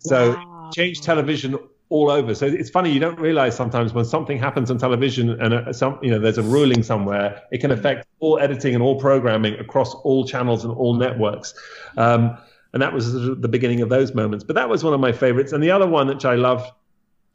[0.00, 0.51] so Wow.
[0.72, 1.58] Changed television
[1.88, 2.34] all over.
[2.34, 5.98] So it's funny you don't realize sometimes when something happens on television and uh some
[6.02, 9.94] you know there's a ruling somewhere, it can affect all editing and all programming across
[9.96, 11.54] all channels and all networks.
[11.96, 12.38] Um,
[12.72, 14.44] and that was the beginning of those moments.
[14.44, 15.52] But that was one of my favorites.
[15.52, 16.70] And the other one which I loved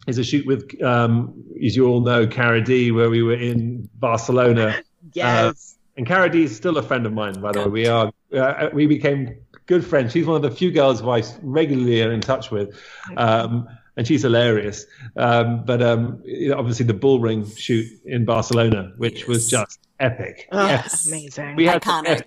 [0.08, 4.76] is a shoot with, um, as you all know, CariDee, where we were in Barcelona.
[5.14, 5.78] Yes.
[5.96, 7.68] And CariDee is still a friend of mine, by the way.
[7.68, 10.12] We are uh, we became good friend.
[10.12, 12.76] She's one of the few girls who I regularly am in touch with,
[13.16, 14.86] um, and she's hilarious.
[15.16, 16.24] Um, but um,
[16.56, 20.48] obviously the bull ring shoot in Barcelona, which was just epic.
[20.52, 20.92] Oh, Epic.
[21.08, 21.56] amazing.
[21.56, 22.24] We had Iconic.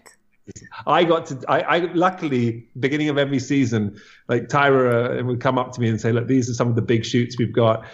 [0.86, 1.44] I got to.
[1.48, 5.88] I, I luckily beginning of every season, like Tyra uh, would come up to me
[5.88, 7.84] and say, "Look, these are some of the big shoots we've got.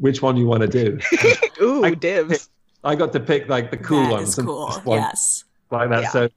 [0.00, 0.98] Which one you want to do?"
[1.60, 2.48] Ooh, I- dibs.
[2.84, 4.38] I got to pick like the cool That ones.
[4.38, 4.70] is cool.
[4.84, 5.44] one Yes.
[5.70, 6.02] like that.
[6.04, 6.08] Yeah.
[6.10, 6.28] So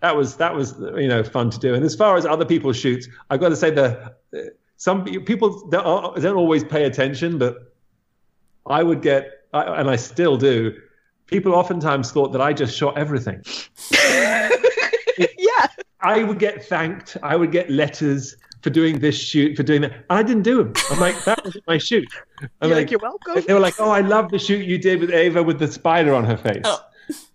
[0.00, 1.74] that was that was you know fun to do.
[1.74, 4.14] And as far as other people's shoots, I've got to say the
[4.76, 7.74] some people don't, don't always pay attention, but
[8.66, 10.74] I would get I, and I still do.
[11.26, 13.42] People oftentimes thought that I just shot everything.
[15.38, 15.66] yeah.
[16.00, 17.16] I would get thanked.
[17.22, 20.04] I would get letters for doing this shoot, for doing that.
[20.10, 20.72] I didn't do them.
[20.90, 22.08] I'm like, that wasn't my shoot.
[22.60, 23.42] I'm You're like, you're welcome.
[23.46, 26.14] they were like, "Oh, I love the shoot you did with Ava with the spider
[26.14, 26.80] on her face," Oh.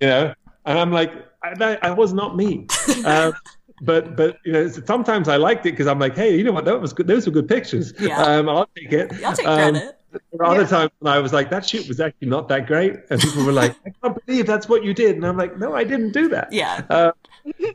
[0.01, 0.33] you know.
[0.65, 1.11] And I'm like,
[1.51, 2.67] I, that, was not me.
[3.05, 3.33] um,
[3.81, 6.65] but but you know, sometimes I liked it because I'm like, hey, you know what?
[6.65, 7.07] That was good.
[7.07, 7.93] Those were good pictures.
[7.99, 8.21] Yeah.
[8.21, 9.11] Um, I'll take it.
[9.23, 9.97] I'll take Um, credit.
[10.31, 13.19] there other times when I was like, that shoot was actually not that great, and
[13.19, 15.83] people were like, I can't believe that's what you did, and I'm like, no, I
[15.83, 16.53] didn't do that.
[16.53, 16.83] Yeah.
[16.89, 17.11] Uh,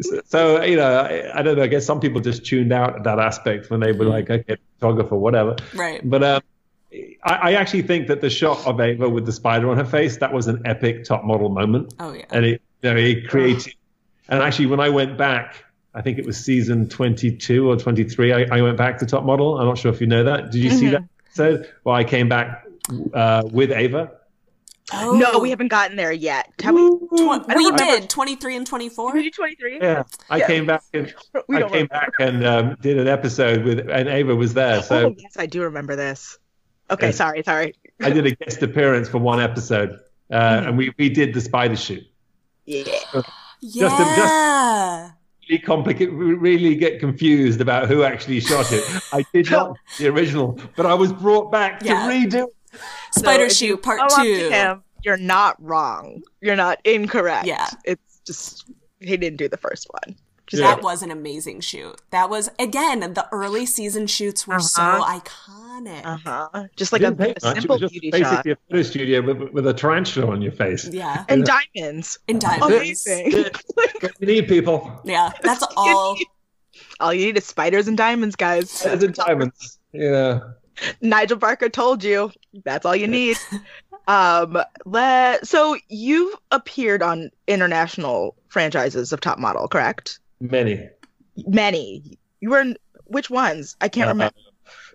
[0.00, 1.62] so, so, you know, I, I don't know.
[1.62, 5.16] I guess some people just tuned out that aspect when they were like, okay, photographer,
[5.16, 5.56] whatever.
[5.74, 6.00] Right.
[6.08, 6.42] But um,
[6.92, 10.16] I, I actually think that the shot of Ava with the spider on her face
[10.18, 12.24] that was an epic top model moment, Oh yeah.
[12.30, 13.74] and it, you know, it created.
[14.28, 18.32] And actually, when I went back, I think it was season 22 or 23.
[18.32, 19.58] I, I went back to top model.
[19.58, 20.50] I'm not sure if you know that.
[20.50, 21.68] Did you see that episode?
[21.84, 22.64] Well, I came back
[23.12, 24.12] uh, with Ava.
[24.92, 25.12] Oh.
[25.16, 26.48] No, we haven't gotten there yet.
[26.62, 26.88] Have we?
[26.88, 29.12] Tw- we did 23 and 24.
[29.12, 29.78] Did you 23?
[29.80, 30.46] Yeah, I Yeah.
[30.48, 31.14] came back and
[31.48, 31.92] We I don't came remember.
[31.94, 34.82] back and um, did an episode with, and Ava was there.
[34.82, 36.38] So oh, yes, I do remember this.
[36.90, 37.12] Okay, Yeah.
[37.12, 37.74] sorry, sorry.
[38.00, 39.90] I did a guest appearance for one episode,
[40.30, 40.68] uh, Mm-hmm.
[40.68, 42.04] and we we did the spider shoot.
[42.66, 42.84] Yeah.
[43.60, 43.88] Yeah.
[43.88, 45.12] Just- just-
[45.48, 48.84] Really complicate, really get confused about who actually shot it.
[49.12, 52.06] I did not the original, but I was brought back Yeah.
[52.06, 52.46] to redo.
[53.10, 54.48] Spider if you shoot part go to two.
[54.50, 56.22] him, you're not wrong.
[56.40, 57.46] You're not incorrect.
[57.48, 57.66] Yeah.
[57.84, 60.14] It's just he didn't do the first one.
[60.52, 60.74] Yeah.
[60.74, 62.00] That was an amazing shoot.
[62.10, 65.20] That was again the early season shoots were so Uh-huh.
[65.20, 66.04] iconic.
[66.04, 66.64] Uh huh.
[66.76, 67.28] Just like I a, a much.
[67.36, 68.30] It simple was just beauty shot.
[68.44, 70.88] basically a photo studio with, with a tarantula on your face.
[70.92, 72.18] Yeah, And diamonds.
[72.28, 73.06] And diamonds.
[73.06, 73.46] Amazing.
[74.00, 75.00] What you need, people.
[75.04, 76.16] Yeah, that's all.
[77.00, 78.70] All you need is spiders and diamonds, guys.
[78.70, 79.78] Spiders and diamonds.
[79.92, 80.40] Yeah.
[81.00, 82.30] Nigel Barker told you.
[82.64, 83.36] That's all you need.
[84.08, 90.20] um, let, so you've appeared on international franchises of Top Model, correct?
[90.40, 90.88] Many.
[91.46, 92.18] Many.
[92.40, 92.76] You were in
[93.06, 93.76] which ones?
[93.80, 94.34] I can't Uh, remember.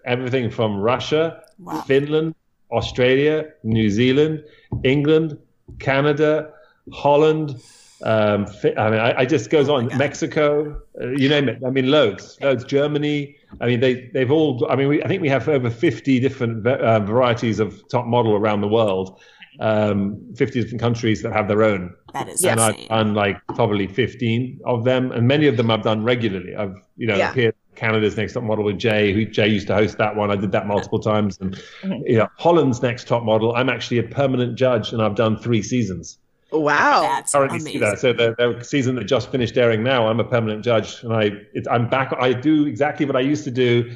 [0.06, 1.82] everything from Russia, Wow.
[1.82, 2.36] Finland,
[2.72, 4.44] Australia, New Zealand,
[4.84, 5.38] England,
[5.80, 6.52] Canada,
[6.92, 7.56] Holland.
[8.04, 8.46] Um,
[8.78, 9.88] I mean, I, I just goes on.
[9.98, 11.60] Mexico, uh, you name it.
[11.66, 12.64] I mean, loads, loads.
[12.66, 13.36] Germany.
[13.62, 14.68] I mean, they they've all.
[14.70, 18.34] I mean, we, I think we have over fifty different uh, varieties of top model
[18.36, 19.20] around the world.
[19.60, 22.88] Um, fifty different countries that have their own That is and I've insane.
[22.90, 26.56] done like probably 15 of them, and many of them I've done regularly.
[26.56, 27.32] I've you know Yeah.
[27.32, 30.32] appeared Canada's Next Top Model with Jay, who Jay used to host that one.
[30.32, 32.02] I did that multiple times, and Mhm.
[32.06, 33.56] you know Holland's Next Top Model.
[33.56, 36.18] I'm actually a permanent judge, and I've done three seasons.
[36.52, 37.02] Wow.
[37.02, 37.72] That's Currently, amazing.
[37.74, 38.00] see that.
[38.00, 41.32] So the, the season that just finished airing now, I'm a permanent judge, and I
[41.54, 42.14] it, I'm back.
[42.20, 43.92] I do exactly what I used to do.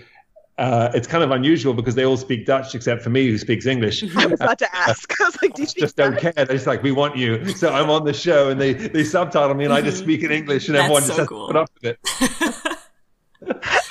[0.60, 3.65] Uh, it's kind of unusual because they all speak Dutch except for me, who speaks
[3.65, 4.04] English.
[4.17, 5.10] I was about to uh, ask.
[5.22, 6.22] I was like, do you speak just don't Dutch?
[6.22, 6.34] care.
[6.34, 7.45] They're just like, we want you.
[7.54, 10.04] So I'm on the show and they, they subtitle me and I just mm-hmm.
[10.04, 11.48] speak in English and That's everyone so just has cool.
[11.48, 12.76] to put up with it.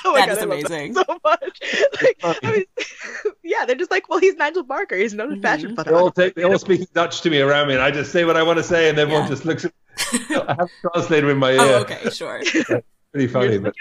[0.05, 0.95] Oh my That God, is I love amazing.
[0.95, 1.61] so much.
[2.03, 2.65] Like, I mean,
[3.43, 4.97] yeah, they're just like, well, he's Nigel Barker.
[4.97, 5.89] He's known in fashion mm-hmm.
[5.89, 8.25] They all, take, they all speak Dutch to me around me, and I just say
[8.25, 9.29] what I want to say, and everyone Yeah.
[9.29, 9.73] just looks at
[10.31, 10.37] me.
[10.37, 11.77] I have a translator in my oh, ear.
[11.77, 12.43] Oh, okay, sure.
[13.13, 13.75] Pretty funny, but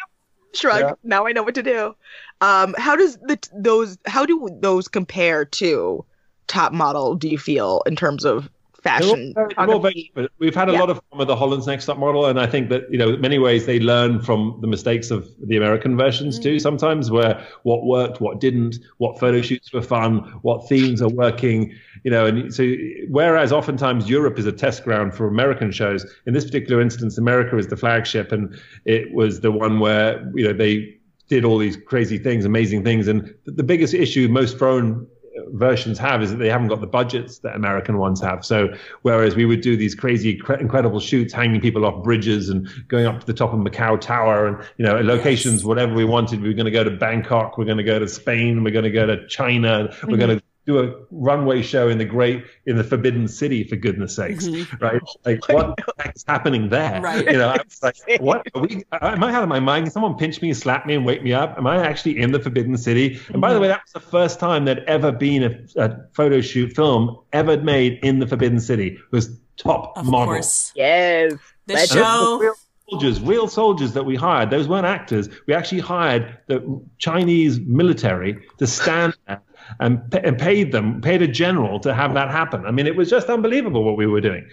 [0.54, 0.82] Shrug.
[0.82, 0.93] Yeah.
[1.04, 1.95] Now I know what to do.
[2.41, 6.06] Um, how does the those how do those compare to
[6.47, 7.15] Top Model?
[7.15, 8.50] Do you feel in terms of
[8.84, 9.34] fashion?
[9.36, 10.32] very- they're all very different.
[10.38, 10.80] We've had a Yeah.
[10.82, 13.10] lot of fun with the Holland's Next Top Model, and I think that you know,
[13.15, 16.60] in many ways, they learn from the mistakes of the American versions too.
[16.60, 21.73] Sometimes, where what worked, what didn't, what photo shoots were fun, what themes are working,
[22.04, 22.28] you know.
[22.28, 22.71] And so,
[23.10, 27.58] whereas oftentimes Europe is a test ground for American shows, in this particular instance, America
[27.58, 30.93] is the flagship, and it was the one where you know they
[31.27, 35.07] did all these crazy things, amazing things, and the, the biggest issue most foreign
[35.51, 38.45] versions have is that they haven't got the budgets that American ones have.
[38.45, 42.67] So whereas we would do these crazy, cre- incredible shoots, hanging people off bridges and
[42.87, 46.41] going up to the top of Macau Tower and you know locations, whatever we wanted,
[46.41, 48.83] we were going to go to Bangkok, we're going to go to Spain, we're going
[48.83, 50.15] to go to China, we're mm-hmm.
[50.15, 54.15] going to do a runway show in the great in the Forbidden City for goodness
[54.15, 54.84] sakes, mm-hmm.
[54.84, 55.01] right?
[55.25, 57.01] Like what the heck is happening there?
[57.01, 57.25] Right.
[57.25, 58.45] You know, I was like, what?
[58.53, 58.84] Are we?
[58.91, 59.86] Am I out of my mind?
[59.86, 61.58] Can someone pinch me, slap me, and wake me up?
[61.58, 63.19] Am I actually in the Forbidden City?
[63.30, 63.62] And by the mm-hmm.
[63.63, 67.58] way, that was the first time there'd ever been a, a photo shoot film ever
[67.58, 68.88] made in the Forbidden City.
[68.89, 70.34] It was top Of model.
[70.36, 70.73] course.
[70.75, 71.34] Yes.
[71.65, 71.89] The Legend.
[71.89, 72.53] show.
[72.89, 74.49] Soldiers, real soldiers that we hired.
[74.49, 75.27] Those weren't actors.
[75.45, 79.41] We actually hired the Chinese military to stand there
[79.80, 82.65] and, and paid them, paid a general to have that happen.
[82.65, 84.47] I mean, it was just unbelievable what we were doing,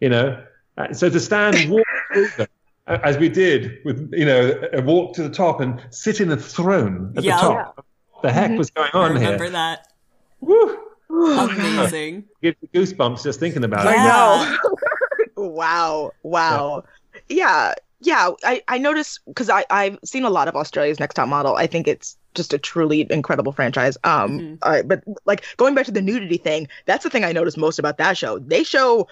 [0.00, 0.42] you know.
[0.76, 2.46] Uh, so to stand walk through
[2.86, 6.30] uh, as we did with, you know, a walk to the top and sit in
[6.32, 7.36] a throne at Yeah.
[7.36, 7.84] the top.
[8.12, 9.52] What the heck was going I on remember here?
[9.52, 9.86] that.
[10.40, 10.78] Woo!
[11.10, 12.24] Amazing.
[12.42, 13.90] Gives me goosebumps just thinking about it.
[13.98, 14.56] I know.
[15.36, 16.12] wow.
[16.22, 16.84] Wow.
[17.28, 17.46] Yeah.
[17.68, 17.74] Yeah.
[18.06, 21.56] I, I noticed because I I've seen a lot of Australia's Next Top Model.
[21.56, 23.96] I think it's just a truly incredible franchise.
[24.04, 24.58] Um, Mhm.
[24.62, 27.78] I- but like going back to the nudity thing, that's the thing I noticed most
[27.78, 28.38] about that show.
[28.38, 29.08] They show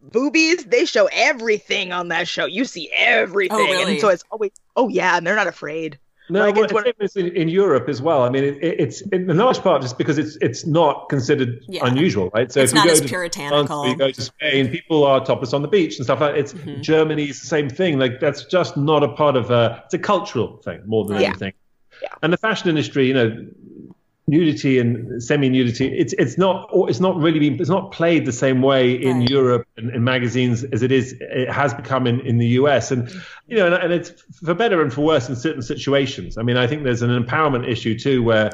[0.00, 0.64] boobies.
[0.64, 2.44] They show everything on that show.
[2.46, 3.92] You see everything, really?
[3.92, 5.98] and so it's always oh yeah, and they're not afraid.
[6.28, 8.22] No, Like, well, it's in, in Europe as well.
[8.22, 11.86] I mean, it, it- it's in large part just because it's it's not considered Yeah.
[11.86, 12.50] unusual, right?
[12.50, 13.66] So It's if you go as to puritanical.
[13.66, 16.38] France, you go to Spain, people are topless on the beach and stuff like that.
[16.40, 16.82] It's Mhm.
[16.82, 17.98] Germany's the same thing.
[17.98, 19.82] Like that's just not a part of a.
[19.84, 21.28] It's a cultural thing more than Yeah.
[21.28, 21.52] anything.
[22.02, 22.08] Yeah.
[22.22, 23.46] And the fashion industry, you know,
[24.28, 28.60] nudity and semi-nudity, it's it's not it's not really been it's not played the same
[28.60, 29.30] way in Right.
[29.30, 32.90] Europe and in magazines as it is it has become in, in the US.
[32.90, 33.08] And
[33.46, 34.10] you know, and, and it's
[34.44, 36.38] for better and for worse in certain situations.
[36.38, 38.50] I mean, I think there's an empowerment issue too, where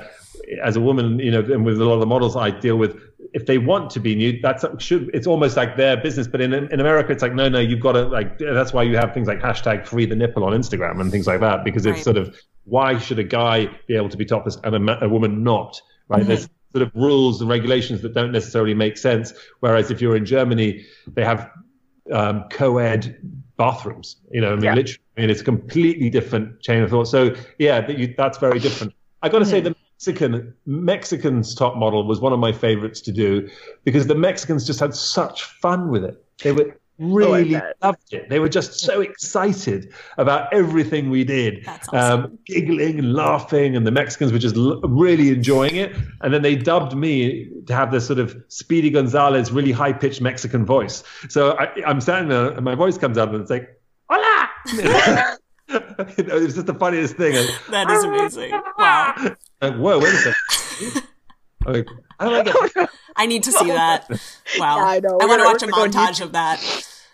[0.62, 3.00] as a woman, you know, and with a lot of the models I deal with,
[3.32, 6.28] if they want to be nude, that's should it's almost like their business.
[6.28, 8.38] But in in America, it's like no, no, you've got to like.
[8.38, 11.40] That's why you have things like hashtag free the nipple on Instagram and things like
[11.40, 14.74] that because it's sort of why should a guy be able to be topless and
[14.74, 15.80] a, ma- a woman not?
[16.08, 16.26] Right?
[16.26, 19.32] There's sort of rules and regulations that don't necessarily make sense.
[19.60, 21.50] Whereas if you're in Germany, they have
[22.10, 23.18] um, co-ed
[23.56, 24.16] bathrooms.
[24.30, 24.74] You know, I mean, Yeah.
[24.74, 27.08] literally, I mean, it's a completely different chain of thought.
[27.08, 28.92] So yeah, that you, that's very different.
[29.22, 33.12] I got to say, the Mexican Mexicans top model was one of my favorites to
[33.12, 33.48] do
[33.84, 36.24] because the Mexicans just had such fun with it.
[36.42, 37.76] They were really bet.
[37.82, 38.28] loved it.
[38.28, 41.98] They were just so excited about everything we did, awesome.
[41.98, 45.96] um, giggling and laughing, and the Mexicans were just l- really enjoying it.
[46.20, 50.20] And then they dubbed me to have this sort of Speedy Gonzalez, really high pitched
[50.20, 51.02] Mexican voice.
[51.28, 54.48] So I, I'm standing there, and my voice comes out, and it's like, "Hola!"
[55.68, 57.34] it was just the funniest thing.
[57.70, 58.60] That is amazing.
[58.78, 59.14] Wow.
[59.60, 61.02] Like, Whoa, wait a second.
[61.64, 61.88] Like,
[62.18, 62.90] I like it.
[63.16, 64.08] I need to see that.
[64.58, 64.78] Wow.
[64.78, 65.18] Yeah, I know.
[65.20, 66.60] I want to watch a we're gonna go on montage of that.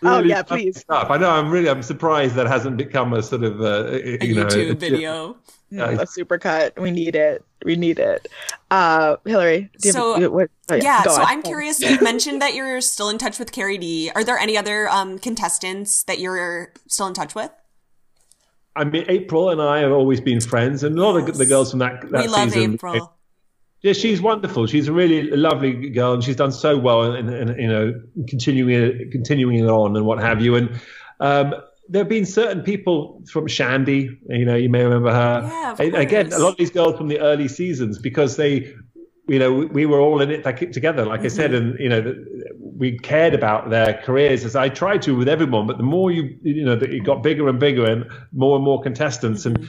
[0.01, 0.79] Oh, yeah, please.
[0.79, 1.09] Stuff.
[1.09, 1.29] I know.
[1.29, 1.69] I'm really.
[1.69, 5.37] I'm surprised that hasn't become a sort of uh, A you know YouTube a- video.
[5.71, 6.79] Yeah, a supercut.
[6.79, 7.45] We need it.
[7.63, 8.27] We need it.
[8.71, 11.27] Uh, Hillary, do So, have, what, oh, Yeah, go so on.
[11.27, 11.79] I'm curious.
[11.79, 14.09] You mentioned that you're still in touch with CariDee.
[14.15, 17.51] Are there any other um, contestants that you're still in touch with?
[18.75, 21.45] I mean, April and I have always been friends, and a lot of the, the
[21.45, 22.73] girls from that that we love season.
[22.75, 23.13] April.
[23.81, 24.67] Yeah, she's wonderful.
[24.67, 27.93] She's a really lovely girl, and she's done so well, and, and you know,
[28.27, 30.55] continuing continuing it on, and what have you.
[30.55, 30.69] And
[31.21, 31.53] um,
[31.87, 34.17] there have been certain people from Shandi.
[34.27, 35.41] You know, you may remember her.
[35.43, 38.73] Yeah, of Again, a lot of these girls from the early seasons because they,
[39.27, 41.69] you know, we, we were all in it like, together, like I said, Mm-hmm.
[41.69, 42.15] and you know,
[42.59, 45.67] we cared about their careers as I tried to with everyone.
[45.67, 48.65] But the more you, you know, that it got bigger and bigger, and more and
[48.65, 49.65] more contestants, and Mm-hmm.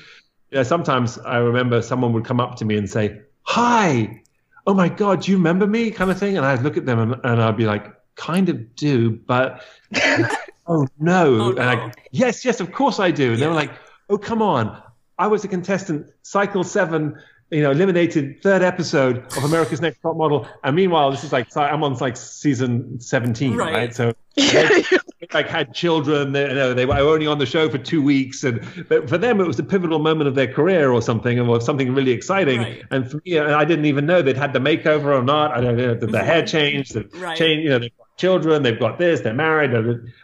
[0.50, 4.22] you know, sometimes I remember someone would come up to me and say, "Hi,
[4.66, 6.98] oh my God, do you remember me?" kind of thing, and I'd look at them
[6.98, 9.64] and, and I'd be like, "Kind of do, but."
[10.70, 11.40] Oh no.
[11.40, 13.32] Oh, And I, yes, yes, of course I do.
[13.32, 13.72] And they were like,
[14.08, 14.80] oh, come on.
[15.18, 17.20] I was a contestant, cycle seven,
[17.50, 21.54] you know, eliminated third episode of America's Next Top Model, and meanwhile, this is like
[21.56, 23.72] I'm on like season 17, right?
[23.72, 23.94] Right.
[23.94, 24.84] So they,
[25.32, 28.44] like had children, they, you know, they were only on the show for two weeks,
[28.44, 31.60] and but for them it was a pivotal moment of their career or something, or
[31.60, 32.60] something really exciting.
[32.60, 32.82] Right.
[32.90, 35.50] And for me, I didn't even know they'd had the makeover or not.
[35.50, 36.26] I don't know, the, the mm-hmm.
[36.26, 37.36] hair changed, the Right.
[37.36, 39.72] change, you know, they've got children, they've got this, they're married.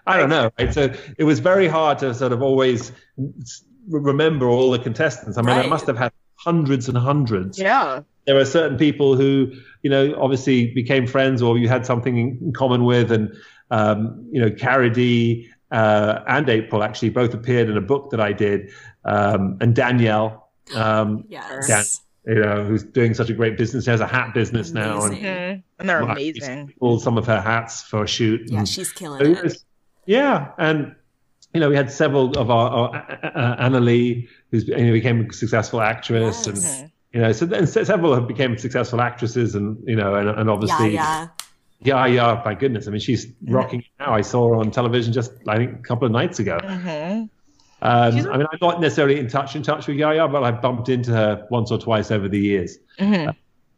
[0.07, 0.51] I don't know.
[0.59, 0.72] Right?
[0.72, 2.93] So it was very hard to sort of always
[3.89, 5.39] remember all the contestants.
[5.39, 6.12] I mean, I must have had
[6.51, 7.59] hundreds and hundreds.
[7.59, 8.03] Yeah.
[8.26, 12.53] There are certain people who, you know, obviously became friends or you had something in
[12.53, 13.34] common with, and
[13.70, 18.32] um, you know, CariDee uh, and April actually both appeared in a book that I
[18.32, 18.70] did,
[19.05, 20.49] um, and Danielle.
[20.74, 22.01] Um, Yes.
[22.26, 23.84] you know, who's doing such a great business.
[23.84, 25.24] She has a hat business now, and Amazing.
[25.24, 25.62] Mhm.
[25.78, 26.72] And they're well, amazing.
[26.80, 28.40] Pulled some of her hats for a shoot.
[28.47, 29.44] Yeah, and- she's killing so it it.
[29.44, 29.64] was-
[30.07, 30.94] yeah, and
[31.55, 32.88] you know, we had several of our, our
[33.22, 36.80] uh, uh, Analeigh, who's you know, became a successful actress, Yes.
[36.80, 40.51] and you know, so then several have became successful actresses, and you know, and, and
[40.51, 41.28] obviously, yeah.
[41.80, 44.12] yeah, yeah, my goodness, I mean, she's rocking it now.
[44.12, 46.59] I saw her on television just I think a couple of nights ago.
[46.62, 47.28] Mhm.
[47.82, 50.88] Um, I mean, I'm not necessarily in touch in touch with Yaya, but I've bumped
[50.88, 52.78] into her once or twice over the years.
[52.99, 53.34] Mhm.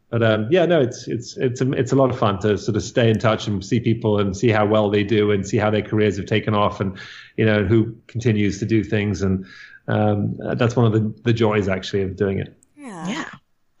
[0.09, 2.75] But um, yeah, no, it's it's it's a, it's a lot of fun to sort
[2.75, 5.57] of stay in touch and see people and see how well they do and see
[5.57, 6.97] how their careers have taken off and
[7.37, 9.45] you know who continues to do things and
[9.89, 12.55] um, that's one of the the joys actually of doing it.
[12.77, 13.07] Yeah.
[13.07, 13.25] Yeah.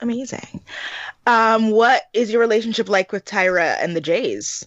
[0.01, 0.61] Amazing.
[1.27, 4.65] Um, what is your relationship like with Tyra and the Jays?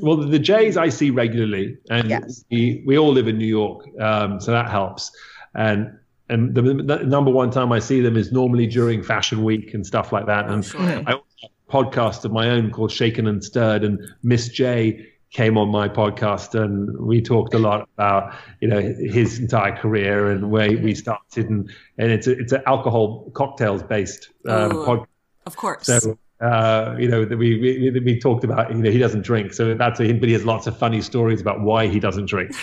[0.00, 2.44] Well, the Jays I see regularly, and Yes.
[2.50, 5.10] we, we all live in New York, um, so that helps.
[5.54, 5.96] And
[6.28, 9.86] and the, the number one time I see them is normally during Fashion Week and
[9.86, 10.48] stuff like that.
[10.48, 10.80] And Sure.
[10.80, 15.06] I also have a podcast of my own called Shaken and Stirred, and Miss J
[15.30, 20.30] came on my podcast, and we talked a lot about you know his entire career
[20.30, 24.86] and where we started, and and it's a, it's an alcohol cocktails based um, Ooh.
[24.86, 25.06] podcast.
[25.46, 25.86] Of course.
[25.86, 29.52] So, uh, you know, that we, we we talked about, you know, he doesn't drink,
[29.52, 32.26] so that's a hint, but he has lots of funny stories about why he doesn't
[32.26, 32.50] drink.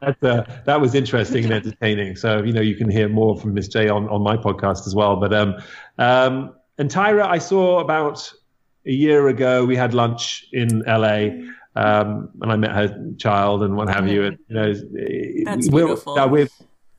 [0.00, 2.16] that's, uh, that was interesting and entertaining.
[2.16, 4.94] So, you know, you can hear more from Miss J on, on my podcast as
[4.94, 5.16] well.
[5.16, 5.56] But um,
[5.98, 8.32] um, and Tyra, I saw about
[8.86, 9.64] a year ago.
[9.66, 11.28] We had lunch in LA.
[11.76, 14.24] Um, and I met her child and what have you.
[14.24, 14.74] And you know,
[15.44, 16.18] That's beautiful.
[16.18, 16.26] uh,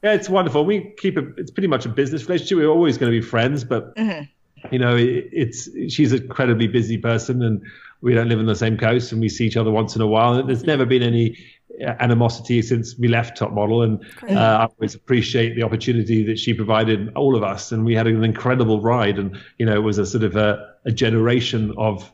[0.03, 0.65] yeah, it's wonderful.
[0.65, 1.25] We keep it.
[1.37, 2.57] It's pretty much a business relationship.
[2.57, 4.27] We're always going to be friends, but Mhm.
[4.71, 7.61] you know, it, it's she's an incredibly busy person, and
[8.01, 10.07] we don't live on the same coast, and we see each other once in a
[10.07, 10.33] while.
[10.33, 11.37] And there's never been any
[11.85, 16.39] uh, animosity since we left Top Model, and uh, I always appreciate the opportunity that
[16.39, 19.83] she provided all of us, and we had an incredible ride, and you know, it
[19.83, 22.11] was a sort of a, a generation of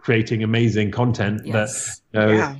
[0.00, 2.00] creating amazing content Yes.
[2.12, 2.56] that you know, Yeah.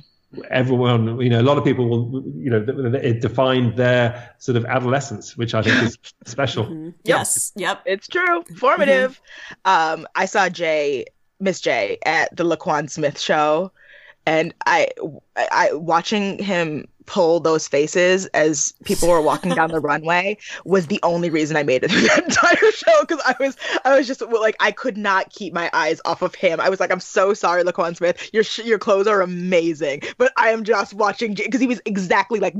[0.49, 2.63] everyone, you know, a lot of people will, you know,
[2.95, 6.65] it defined their sort of adolescence, which I think is special.
[6.65, 6.93] Mhm.
[7.03, 7.51] Yes.
[7.55, 7.81] Yep.
[7.85, 8.43] It's true.
[8.57, 9.19] Formative.
[9.65, 11.05] Um, I saw Jay,
[11.39, 13.71] Miss J at the Laquan Smith show,
[14.25, 14.89] and I,
[15.35, 20.99] I, watching him pull those faces as people were walking down the runway was the
[21.03, 24.21] only reason I made it through that entire show because I was, I was just
[24.21, 26.59] like, I could not keep my eyes off of him.
[26.59, 28.29] I was like, I'm so sorry, Laquan Smith.
[28.33, 32.39] Your sh- your clothes are amazing, but I am just watching because he was exactly
[32.39, 32.55] like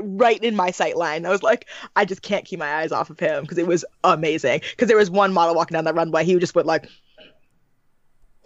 [0.00, 1.26] right in my sight line.
[1.26, 3.84] I was like, I just can't keep my eyes off of him because it was
[4.04, 4.60] amazing.
[4.70, 6.88] Because there was one model walking down that runway, he just went like,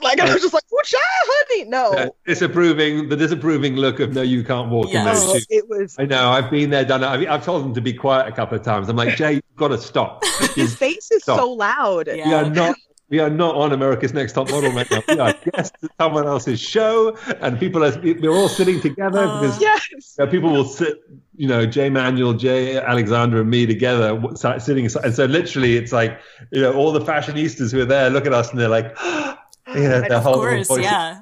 [0.03, 4.12] like I was just like, "What's up, honey?" No, Uh, disapproving the disapproving look of
[4.12, 5.24] no, you can't walk in Yes.
[5.24, 5.46] those shoes.
[5.51, 5.96] it was.
[5.98, 6.30] I know.
[6.30, 7.07] I've been there, done it.
[7.07, 8.88] I mean, I've told them to be quiet a couple of times.
[8.88, 10.24] I'm like, Jay, you've got to stop.
[10.55, 11.38] His face is Stop.
[11.40, 12.09] so loud.
[12.09, 12.26] Yeah.
[12.28, 12.76] We are not.
[13.09, 15.03] We are not on America's Next Top Model right now.
[15.09, 17.92] We are guests at someone else's show, and people are.
[18.01, 19.90] We're all sitting together Uh, because Yes.
[19.90, 20.96] you know, people will sit.
[21.36, 24.16] You know, Jay Manuel, Jay Alexander, and me together,
[24.59, 24.84] sitting.
[25.03, 26.20] And so, literally, it's like
[26.53, 28.96] you know, all the fashionistas who are there look at us, and they're like,
[29.74, 30.68] you know, their Of whole course.
[30.68, 31.20] voice- Yeah.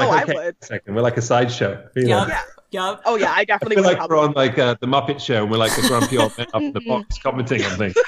[0.00, 0.56] Oh, Like, I would.
[0.62, 1.82] a second, we're like a sideshow.
[1.96, 2.18] You know?
[2.20, 2.28] Yep.
[2.28, 2.42] Yeah.
[2.90, 3.00] Yep.
[3.06, 3.98] Oh yeah, I I definitely feel would.
[3.98, 6.46] like we're on like uh, the Muppet Show, and we're like the grumpy old men
[6.54, 7.94] up in the box commenting on things.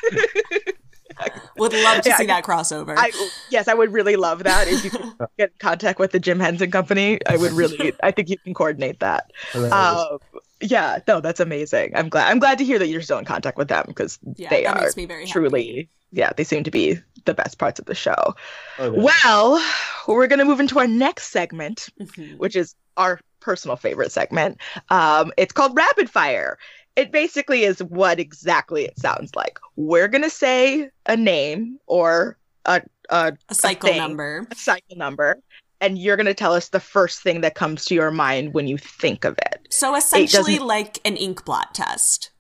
[1.59, 2.95] Would love to Yeah, see I- that crossover.
[2.97, 3.11] I
[3.51, 5.03] yes, I would really love that if you could
[5.39, 7.19] get in contact with the Jim Henson Company.
[7.29, 7.93] I would really.
[8.03, 9.31] I think you can coordinate that.
[9.55, 10.19] Um,
[10.61, 11.93] yeah, no, that's amazing.
[11.95, 12.31] I'm glad.
[12.31, 14.77] I'm glad to hear that you're still in contact with them because yeah, they that
[14.77, 15.33] are makes me very happy.
[15.33, 15.89] truly.
[16.13, 18.35] Yeah, they seem to be the best parts of the show.
[18.79, 19.03] Oh, yeah.
[19.25, 19.65] Well,
[20.09, 22.37] we're going to move into our next segment, Mhm.
[22.39, 24.59] which is our personal favorite segment.
[24.91, 26.59] Um, it's called Rapid Fire.
[26.97, 29.59] It basically is what exactly it sounds like.
[29.77, 32.37] We're going to say a name or
[32.67, 33.99] a, a, A cycle thing.
[33.99, 34.47] number.
[34.51, 35.41] a cycle number,
[35.81, 38.67] and you're going to tell us the first thing that comes to your mind when
[38.69, 39.69] you think of it.
[39.71, 42.31] So essentially doesn't- like an ink blot test.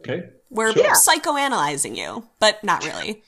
[0.00, 0.28] Okay.
[0.50, 0.92] We're Yeah.
[0.94, 3.22] psychoanalyzing you, but not really.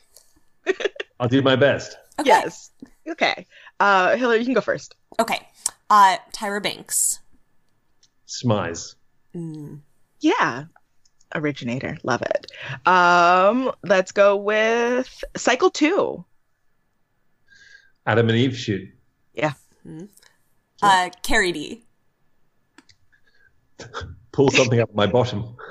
[1.21, 1.97] I'll do my best.
[2.19, 2.29] Okay.
[2.29, 2.71] Yes.
[3.09, 3.47] Okay.
[3.81, 4.95] Uh, Hillary, you can go first.
[5.21, 5.47] Okay.
[5.91, 7.21] Uh, Tyra Banks.
[8.27, 8.95] Smize.
[10.21, 10.65] Yeah.
[11.35, 11.97] Originator.
[12.03, 12.47] Love it.
[12.87, 16.25] Um, let's go with cycle two.
[18.07, 18.89] Adam and Eve shoot.
[19.39, 21.83] Uh, CariDee.
[24.33, 25.57] Pull something up my bottom.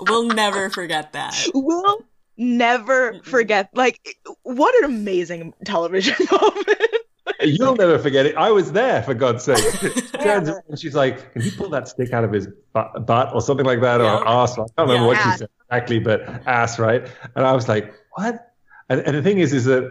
[0.00, 1.34] We'll never forget that.
[1.54, 2.02] We'll
[2.36, 3.68] never forget.
[3.74, 6.78] Like, what an amazing television moment.
[7.40, 8.36] You'll never forget it.
[8.36, 9.64] I was there, for God's sake.
[10.20, 13.34] Turns around and she's like, Can you pull that stick out of his butt, butt
[13.34, 14.18] or something like that, Yeah.
[14.18, 14.52] or ass?
[14.52, 15.06] I can't remember Yeah.
[15.06, 17.06] what she said exactly, but ass, right?
[17.34, 18.52] And I was like, What?
[18.88, 19.90] And, and the thing is, is that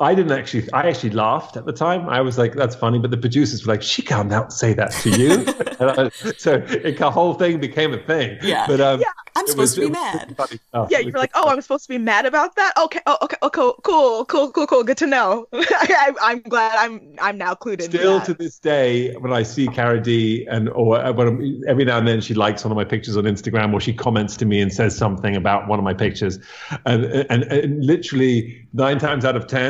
[0.00, 2.08] I didn't actually, I actually laughed at the time.
[2.08, 2.98] I was like, That's funny.
[2.98, 5.32] But the producers were like, She can't out say that to you.
[5.80, 8.38] and I, so it, the whole thing became a thing.
[8.42, 8.66] Yeah.
[8.66, 9.02] But um,
[9.36, 10.34] I'm it supposed to be mad.
[10.88, 12.72] Yeah, you was were like, oh, I'm supposed to be mad about that.
[12.78, 14.82] Okay, oh, okay, oh, cool, cool, cool, cool, cool.
[14.82, 15.46] Good to know.
[15.52, 17.90] I, I'm glad I'm I'm now clued in.
[17.90, 21.98] Still to this day, when I see CariDee, and or uh, when I'm- every now
[21.98, 24.60] and then she likes one of my pictures on Instagram, or she comments to me
[24.62, 26.38] and says something about one of my pictures,
[26.86, 29.65] and and, and literally nine times out of ten,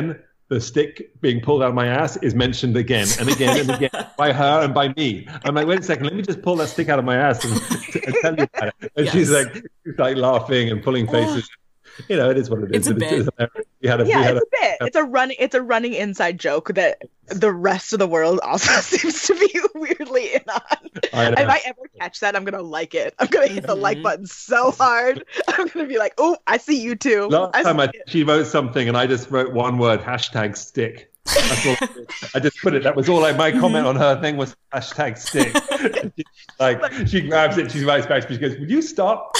[0.49, 4.07] the stick being pulled out of my ass is mentioned again and again and again
[4.17, 5.27] by her and by me.
[5.43, 7.43] I'm like, wait a second, let me just pull that stick out of my ass
[7.43, 8.91] and, and tell you about it.
[8.95, 11.49] And she's like, she's like laughing and pulling faces.
[11.49, 12.03] Oh.
[12.07, 12.87] You know, it is what it is.
[12.87, 13.66] It's a bit.
[13.81, 14.77] We had a, we yeah, had it's a, a bit.
[14.87, 15.37] It's a running.
[15.39, 19.59] It's a running inside joke that the rest of the world also seems to be
[19.75, 20.61] weirdly in on.
[21.13, 21.27] I.
[21.31, 23.13] If I ever catch that, I'm gonna like it.
[23.19, 24.03] I'm gonna hit the like Mhm.
[24.03, 25.23] button so hard.
[25.47, 28.23] I'm gonna be like, "Oh, I see you too." Last I time I, it." she
[28.23, 31.11] wrote something and I just wrote one word, hashtag stick.
[31.25, 31.87] That's all I.
[32.35, 32.83] I just put it.
[32.83, 35.53] That was all I, my comment on her thing was hashtag stick.
[36.59, 39.35] Like she grabs it, she writes back, she goes, Would you stop?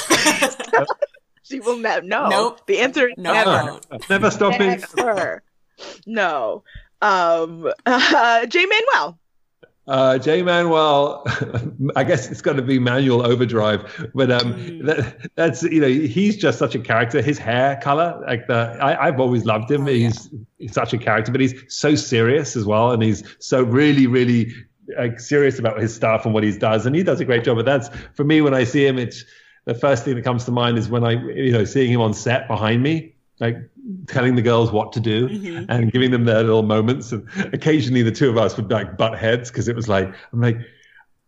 [1.52, 2.06] She will never.
[2.06, 2.28] No.
[2.30, 2.66] Nope.
[2.68, 3.80] The answer is No, never.
[4.10, 4.84] Never stopping.
[4.96, 5.44] Never.
[6.06, 6.64] no.
[7.02, 7.72] Um.
[7.86, 9.20] Uh, Jay Manuel.
[9.88, 11.24] Uh, Jay Manuel,
[11.96, 14.86] I guess it's got to be manual overdrive, but um, Mm.
[14.86, 17.22] that, that's you know he's just such a character.
[17.22, 19.86] His hair color, like the I, I've always loved him.
[19.86, 20.08] Oh, yeah.
[20.10, 24.08] he's, he's such a character, but he's so serious as well, and he's so really,
[24.08, 24.52] really
[24.98, 27.56] like serious about his stuff and what he does, and he does a great job.
[27.56, 29.24] But that's for me when I see him, it's
[29.68, 32.14] the first thing that comes to mind is when I you know seeing him on
[32.14, 33.58] set behind me, like
[34.08, 35.66] telling the girls what to do Mhm.
[35.70, 37.12] and giving them their little moments.
[37.12, 40.42] And occasionally the two of us would like butt heads because it was like, I'm
[40.42, 40.58] like,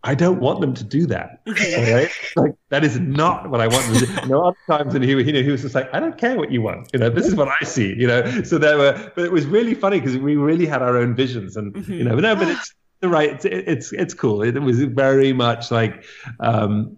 [0.03, 1.41] I don't want them to do that.
[1.47, 2.09] Right?
[2.37, 4.13] Like that is not what I want them to do.
[4.27, 6.37] There were other times and he, you know, he was just like, I don't care
[6.37, 6.89] what you want.
[6.93, 8.43] You know, this is what I see, you know.
[8.43, 11.57] So there were but it was really funny because we really had our own visions
[11.57, 14.41] and you know, no, but it's the right it's it's it's cool.
[14.43, 16.05] It, was very much like
[16.39, 16.97] um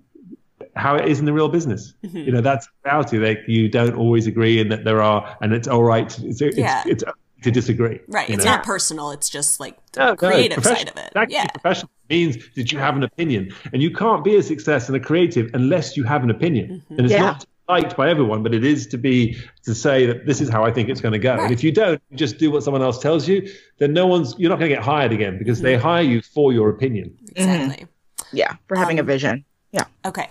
[0.75, 1.93] how it is in the real business.
[2.05, 2.25] Mhm.
[2.25, 3.17] You know, that's the reality.
[3.17, 6.41] Like you don't always agree and that there are and it's all right to, it's,
[6.41, 6.83] it's, Yeah.
[6.85, 7.03] it's
[7.43, 7.99] to disagree.
[8.07, 8.29] Right.
[8.29, 8.51] It's know?
[8.51, 9.11] not personal.
[9.11, 11.11] It's just like the No, no, creative profession- side of it.
[11.15, 11.47] Actually, Yeah.
[11.47, 14.99] professional means that you have an opinion, and you can't be a success and a
[14.99, 16.67] creative unless you have an opinion.
[16.85, 16.93] Mm-hmm.
[16.97, 17.21] And it's Yeah.
[17.21, 20.63] not liked by everyone, but it is to be to say that this is how
[20.63, 21.33] I think it's going to go.
[21.39, 23.49] And if you don't, you just do what someone else tells you,
[23.79, 25.81] then no one's you're not going to get hired again because they Mm-hmm.
[25.87, 27.13] hire you for your opinion.
[27.35, 27.87] Exactly.
[28.33, 29.45] Yeah, for having a Um, vision.
[29.71, 30.27] Yeah, Okay.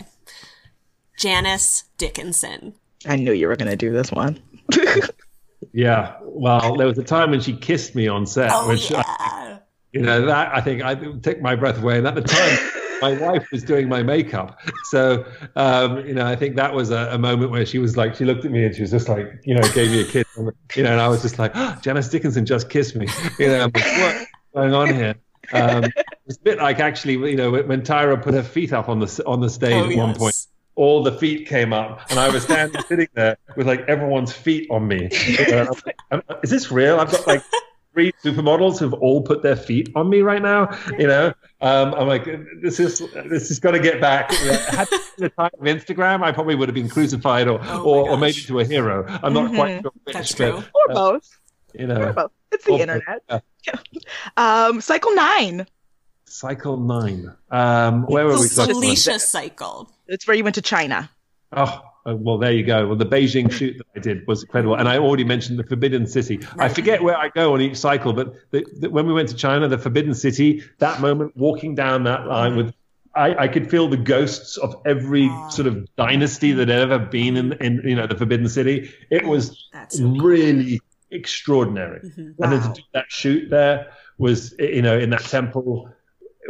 [1.20, 2.74] Janice Dickinson.
[3.06, 4.40] I knew you were gonna do this one.
[5.72, 6.16] Yeah.
[6.22, 9.04] Well, there was a time when she kissed me on set, Oh, which I-
[9.46, 9.58] yeah.
[9.92, 11.98] you know that I think I took my breath away.
[11.98, 12.58] And at the time,
[13.02, 15.24] my wife was doing my makeup, so
[15.56, 18.24] um, you know I think that was a, a moment where she was like, she
[18.24, 20.24] looked at me and she was just like, you know, gave me a kiss,
[20.74, 23.06] you know, and I was just like, oh, Janice Dickinson just kissed me,
[23.38, 25.14] you know, I'm like, what's going on here?
[25.52, 25.84] Um,
[26.26, 28.98] it's a bit like actually, you know, when, when Tyra put her feet up on
[28.98, 30.46] the on the stage Oh, at one point.
[30.80, 34.66] All the feet came up, and I was standing sitting there with like everyone's feet
[34.70, 35.08] on me.
[35.26, 36.98] You know, and I was like, Is this real?
[36.98, 37.42] I've got like
[37.92, 40.70] three supermodels who've all put their feet on me right now.
[40.98, 42.24] You know, um, I'm like,
[42.62, 44.32] this is this has got to get back.
[44.32, 47.82] Had it been the time of Instagram, I probably would have been crucified or Oh
[47.82, 49.04] or, or made into a hero.
[49.22, 50.64] I'm not quite sure which, That's but, true.
[50.74, 51.38] Or uh, both.
[51.74, 52.32] you Or know, both.
[52.52, 53.22] It's the or both, internet.
[53.28, 53.40] yeah.
[54.38, 55.66] Um, cycle nine.
[56.30, 57.34] Cycle nine.
[57.50, 58.42] Um, where were we?
[58.42, 58.48] The?
[58.48, 59.90] Saleisha cycle.
[60.06, 61.10] It's where you went to China.
[61.52, 62.86] Oh, uh, well, there you go.
[62.86, 64.76] Well, the Beijing shoot that I did was incredible.
[64.76, 66.38] And I already mentioned the Forbidden City.
[66.58, 69.34] I forget where I go on each cycle, but the, the, when we went to
[69.34, 72.72] China, the Forbidden City, that moment, walking down that line with,
[73.16, 75.48] I, I could feel the ghosts of every Ah.
[75.48, 78.88] sort of dynasty that had ever been in, in you know, the Forbidden City.
[79.10, 80.20] It was That's so cool.
[80.20, 82.00] really extraordinary.
[82.16, 82.34] Mhm.
[82.38, 85.90] And then to do that shoot there was, you know, in that temple,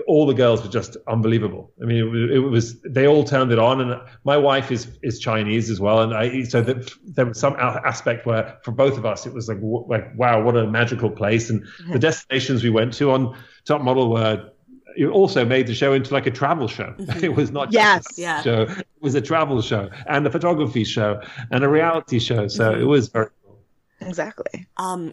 [0.07, 1.73] all the girls were just unbelievable.
[1.83, 4.89] I mean, it was, it was they all turned it on, and my wife is
[5.03, 8.97] is Chinese as well, and I so that there was some aspect where for both
[8.97, 12.71] of us it was like like wow, what a magical place, and the destinations we
[12.71, 14.51] went to on Top Model were.
[14.97, 16.93] It also made the show into like a travel show.
[17.23, 18.05] It was not Yes.
[18.05, 18.43] just a Yeah.
[18.43, 21.21] show; it was a travel show and a photography show
[21.53, 22.49] and a reality show.
[22.49, 23.61] So it was very cool.
[24.01, 24.67] Exactly.
[24.77, 25.13] Um,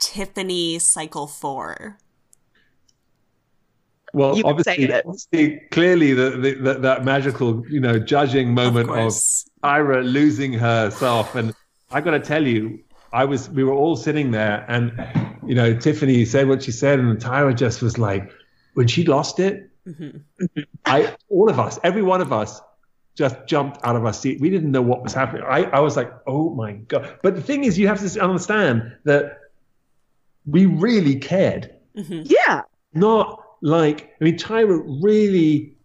[0.00, 1.98] Tiffany Cycle 4.
[4.16, 5.04] Well, You can say obviously, it.
[5.04, 9.12] obviously, clearly, the, the, the, that magical, you know, judging moment of of.
[9.62, 11.54] Tyra losing herself, and
[11.90, 12.80] I got to tell you,
[13.12, 14.90] I was, we were all sitting there, and
[15.46, 18.32] you know, Tiffany said what she said, and Tyra just was like,
[18.72, 20.16] when she lost it, mm-hmm.
[20.86, 22.62] I, all of us, every one of us,
[23.16, 24.40] just jumped out of our seat.
[24.40, 25.42] We didn't know what was happening.
[25.46, 27.18] I, I was like, oh my god!
[27.22, 29.40] But the thing is, you have to understand that
[30.46, 32.22] we really cared mm-hmm.
[32.24, 32.62] Yeah.
[32.94, 35.76] not like I mean Tyra really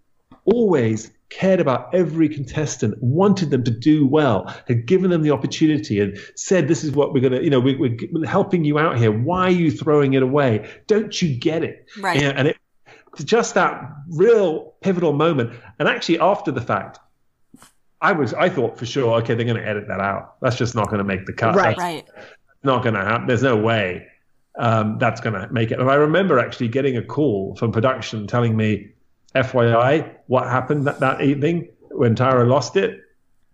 [0.45, 5.99] always cared about every contestant, wanted them to do well, had given them the opportunity
[5.99, 8.97] and said, This is what we're gonna, you know, we, we're, we're helping you out
[8.97, 9.11] here.
[9.11, 10.69] Why are you throwing it away?
[10.87, 11.87] Don't you get it?
[11.99, 12.21] Right.
[12.21, 12.57] And, and it
[13.23, 15.53] just that real pivotal moment.
[15.79, 16.99] And actually after the fact,
[18.01, 20.35] I was I thought for sure, okay, they're gonna edit that out.
[20.41, 21.55] That's just not gonna make the cut.
[21.55, 21.77] Right.
[21.77, 22.07] That's Right.
[22.63, 23.27] not going to happen.
[23.27, 24.07] There's no way
[24.57, 25.79] um, that's going to make it.
[25.79, 28.91] And I remember actually getting a call from production telling me,
[29.35, 32.99] FYI, what happened that, that evening when Tyra lost it.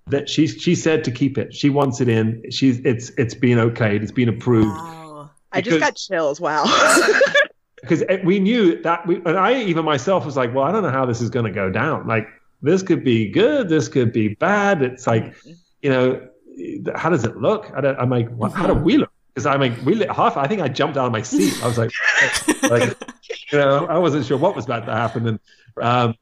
[0.07, 1.53] That she she said to keep it.
[1.53, 2.49] She wants it in.
[2.49, 4.01] She's it's it's been okayed.
[4.01, 5.31] It's been approved Wow.
[5.51, 6.39] I just got chills.
[6.39, 6.63] Wow.
[7.81, 10.91] because we knew that we and I even myself was like, well, I don't know
[10.91, 12.07] how this is going to go down.
[12.07, 12.27] Like
[12.61, 13.69] this could be good.
[13.69, 14.81] This could be bad.
[14.81, 15.35] It's like,
[15.81, 16.27] you know,
[16.95, 17.71] how does it look?
[17.75, 19.11] I don't, I'm like, well, how do we look?
[19.37, 20.35] Because I mean, we lit half.
[20.35, 21.53] I think I jumped out of my seat.
[21.63, 21.91] I was like,
[22.71, 22.97] like,
[23.51, 25.39] you know, I wasn't sure what was about to happen, and
[25.79, 26.15] um,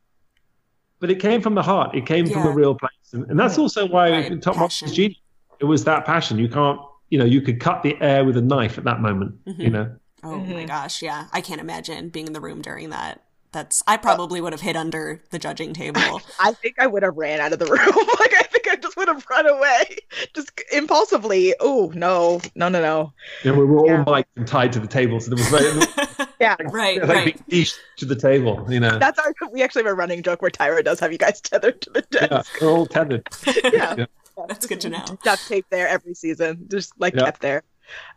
[0.99, 1.95] but it came from the heart.
[1.95, 2.49] It came from Yeah.
[2.51, 4.41] a real place, and, and that's also why Right.
[4.41, 5.17] Top Model is genius.
[5.61, 6.37] It was that passion.
[6.37, 6.77] You can't,
[7.09, 9.35] you know, you could cut the air with a knife at that moment.
[9.45, 11.27] You know, Oh my gosh, yeah.
[11.31, 13.21] I can't imagine being in the room during that.
[13.51, 16.01] That's I probably would have hid under the judging table.
[16.39, 17.77] I think I would have ran out of the room.
[18.19, 19.97] like I think I just would have run away,
[20.33, 21.55] just impulsively.
[21.61, 23.13] Oh no, no, no, no.
[23.43, 24.03] you know we were all Yeah.
[24.05, 27.25] mic'd and tied to the table, so there was very, Yeah, right, like right.
[27.25, 28.65] being leashed to the table.
[28.69, 29.33] You know, that's our.
[29.53, 32.05] We actually have a running joke where Tyra does have you guys tethered to the
[32.11, 32.51] yeah, desk.
[32.61, 33.25] we're all tethered.
[33.45, 34.05] Yeah, Yeah.
[34.49, 35.05] That's good to know.
[35.23, 37.23] duct tape there every season, just like Yeah.
[37.23, 37.63] kept there.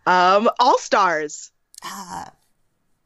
[0.05, 1.53] Um, All Stars.
[1.85, 2.33] Ah,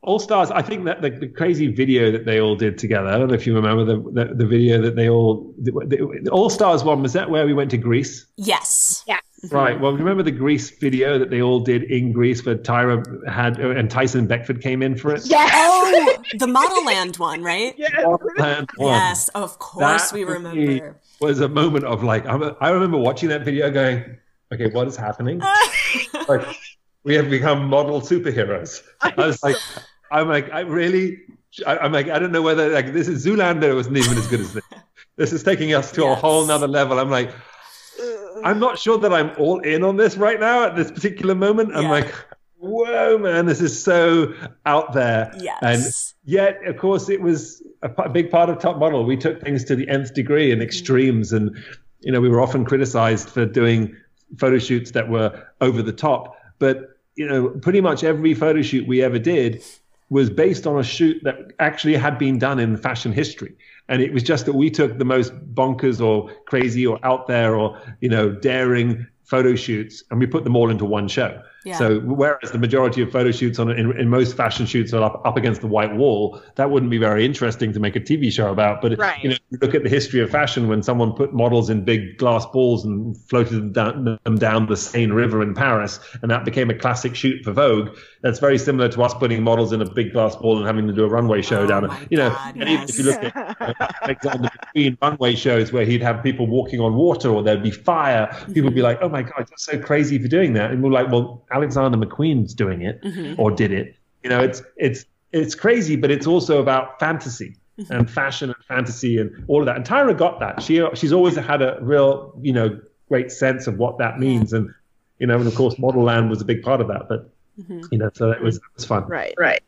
[0.03, 3.07] All Stars, I think that the, the crazy video that they all did together.
[3.09, 6.31] I don't know if you remember the the, the video that they all the, the
[6.31, 7.03] All Stars one.
[7.03, 8.27] Was that where we went to Greece?
[8.37, 9.05] yes.
[9.07, 9.19] Yeah.
[9.45, 9.57] Mm-hmm.
[9.57, 9.81] Right.
[9.81, 13.91] Well, remember the Greece video that they all did in Greece, where Tyra had and
[13.91, 15.23] Tyson Beckford came in for it.
[15.27, 15.51] Yes.
[15.53, 17.75] Oh, the Model Land one, right?
[17.77, 18.05] Yes.
[18.39, 18.89] And one.
[18.93, 20.55] Yes, of course That we remember.
[20.61, 20.81] me
[21.21, 24.17] was a moment of like I'm a, I remember watching that video going,
[24.53, 25.41] okay, what is happening?
[26.29, 26.47] like
[27.05, 28.83] we have become model superheroes.
[29.01, 29.57] I was like,
[30.13, 31.21] I'm like, I really,
[31.67, 34.41] I, I'm like, I don't know whether like this is Zoolander wasn't even as good
[34.41, 34.65] as this.
[35.17, 36.99] This is taking us to a whole nother level.
[36.99, 37.31] I'm like,
[38.45, 41.77] I'm not sure that I'm all in on this right now at this particular moment.
[41.77, 41.91] I'm Yeah.
[41.91, 42.15] like,
[42.57, 44.33] whoa, man, this is so
[44.65, 45.33] out there.
[45.39, 45.59] Yes.
[45.63, 45.95] And
[46.25, 49.05] yet, of course, it was a, p- big part of Top Model.
[49.05, 50.67] We took things to the nth degree and mm-hmm.
[50.67, 51.57] extremes, and
[52.01, 53.95] you know, we were often criticized for doing
[54.39, 56.37] photo shoots that were over the top.
[56.59, 59.63] But you know, pretty much every photo shoot we ever did
[60.13, 63.57] was based on a shoot that actually had been done in fashion history.
[63.89, 67.57] And it was just that we took the most bonkers or crazy or out there
[67.57, 71.43] or, you know, daring photo shoots and we put them all into one show.
[71.65, 71.79] Yeah.
[71.79, 75.23] So whereas the majority of photo shoots on in, in most fashion shoots are up,
[75.25, 78.51] up against the white wall, that wouldn't be very interesting to make a TV show
[78.51, 78.83] about.
[78.83, 79.23] But Right.
[79.23, 82.19] you know, you look at the history of fashion when someone put models in big
[82.19, 86.45] glass balls and floated them down, them down the Seine River in Paris, and that
[86.45, 87.97] became a classic shoot for Vogue.
[88.23, 90.93] That's very similar to us putting models in a big glass ball and having to
[90.93, 91.97] do a runway show Oh down.
[92.11, 96.03] You know, God, and even if you look at Alexander McQueen runway shows where he'd
[96.03, 98.29] have people walking on water or there'd be fire.
[98.47, 98.85] People would be mm-hmm.
[98.85, 101.99] like, "Oh my god, you're so crazy for doing that," and we're like, "Well, Alexander
[101.99, 103.41] McQueen's doing it Mm-hmm.
[103.41, 107.93] or did it." You know, it's it's it's crazy, but it's also about fantasy Mm-hmm.
[107.93, 109.77] and fashion and fantasy and all of that.
[109.77, 110.63] And Tyra got that.
[110.63, 112.79] She she's always had a real you know
[113.09, 114.69] great sense of what that means, and
[115.19, 117.09] you know, and of course, Model Land was a big part of that.
[117.09, 117.31] But
[117.61, 117.81] Mm-hmm.
[117.91, 119.05] you know, so it was it was fun.
[119.07, 119.35] Right.
[119.39, 119.63] Right.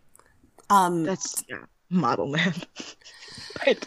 [0.70, 1.64] Um, That's yeah.
[1.90, 2.66] Model Land.
[3.66, 3.86] right.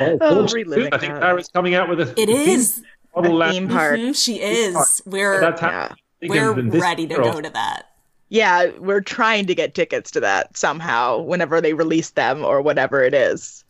[0.00, 1.12] Well, Oh, reliving I think.
[1.14, 2.82] Tyra's coming out with a it is.
[3.14, 3.52] Model A Land.
[3.54, 3.98] theme park.
[3.98, 5.02] Mhm, she is.
[5.06, 5.92] We're That's Yeah.
[6.22, 6.42] Happening.
[6.54, 7.84] we're And this ready to year go to that.
[8.30, 13.02] Yeah, we're trying to get tickets to that somehow whenever they release them or whatever
[13.02, 13.64] it is.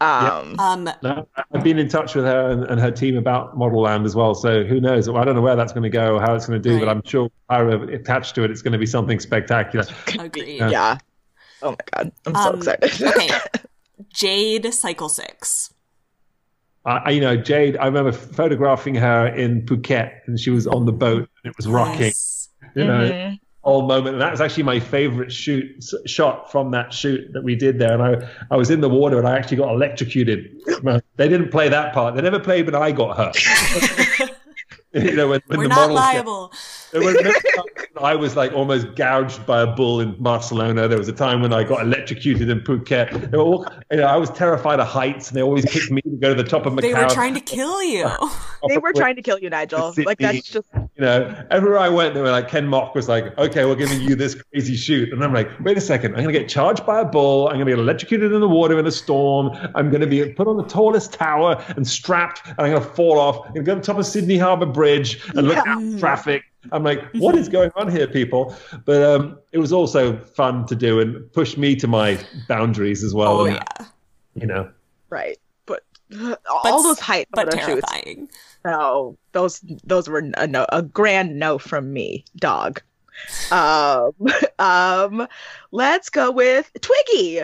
[0.00, 3.82] Um, Um, No, I've been in touch with her and, and her team about Model
[3.82, 4.34] Land as well.
[4.34, 5.08] So who knows?
[5.08, 6.88] I don't know where that's going to go or how it's going to do, but
[6.88, 9.84] I'm sure Tyra attached to it, it's going to be something spectacular.
[10.18, 10.56] agreed.
[10.58, 10.70] Yeah.
[10.70, 10.98] yeah.
[11.62, 13.02] Oh my god, I'm so Um, excited.
[13.02, 13.28] okay.
[14.12, 15.72] Jade Cycle Six.
[16.86, 20.92] I, you know, Jade, I remember photographing her in Phuket and she was on the
[20.92, 22.00] boat and it was rocking.
[22.06, 22.48] Yes.
[22.74, 23.38] You know, Mhm.
[23.62, 24.14] whole moment.
[24.14, 27.92] And that was actually my favorite shoot shot from that shoot that we did there.
[27.92, 30.56] And I, I was in the water and I actually got electrocuted.
[31.16, 32.14] they didn't play that part.
[32.14, 33.36] They never played, but I got hurt.
[34.94, 36.52] you know, when, when We're the not models get- liable.
[36.92, 37.64] There was no
[38.02, 40.88] I was like almost gouged by a bull in Barcelona.
[40.88, 43.30] There was a time when I got electrocuted in Phuket.
[43.30, 46.00] They were all, you know, I was terrified of heights, and they always kicked me
[46.02, 46.80] to go to the top of Macau.
[46.82, 48.08] They were trying to kill you.
[48.68, 49.94] They were trying to kill you, Nigel.
[49.96, 53.36] Like that's just you know, everywhere I went, they were like, Ken Mok was like,
[53.38, 55.10] okay, we're giving you this crazy shoot.
[55.14, 57.48] And I'm like, wait a second, I'm going to get charged by a bull.
[57.48, 59.56] I'm going to get electrocuted in the water in a storm.
[59.74, 62.88] I'm going to be put on the tallest tower and strapped, and I'm going to
[62.90, 63.46] fall off.
[63.46, 65.98] I'm going to go to the top of Sydney Harbour Bridge and look out at
[65.98, 66.44] traffic.
[66.72, 68.54] I'm like, what is going on here, people?
[68.84, 73.14] But um, it was also fun to do and pushed me to my boundaries as
[73.14, 73.40] well.
[73.40, 73.86] Oh and, yeah,
[74.34, 74.70] You know,
[75.08, 75.38] right.
[75.66, 75.82] But
[76.48, 77.90] all those height but photo shoots.
[77.90, 78.28] terrifying.
[78.64, 82.82] No, those those were a no, a grand no from me, dog.
[83.50, 84.12] Um,
[84.58, 85.26] um,
[85.72, 87.42] let's go with Twiggy.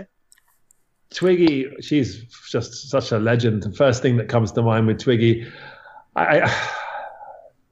[1.15, 3.63] Twiggy, she's just such a legend.
[3.63, 5.47] The first thing that comes to mind with Twiggy,
[6.17, 6.71] I, I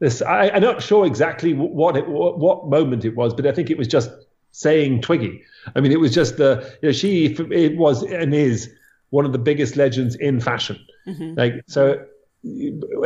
[0.04, 3.70] this I, I'm not sure exactly what it what, moment it was, but I think
[3.70, 4.10] it was just
[4.52, 5.42] saying Twiggy.
[5.74, 8.70] I mean, it was just the you know she it was and is
[9.10, 10.78] one of the biggest legends in fashion.
[11.36, 12.04] Like so,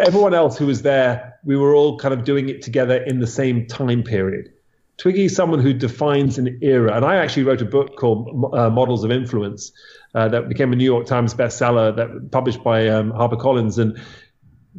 [0.01, 3.27] everyone else who was there, we were all kind of doing it together in the
[3.27, 4.53] same time period.
[4.99, 8.69] Twiggy is someone who defines an era, and I actually wrote a book called uh,
[8.71, 9.71] Models of Influence
[10.15, 13.79] uh, that became a New York Times bestseller, that published by um, HarperCollins.
[13.79, 14.01] And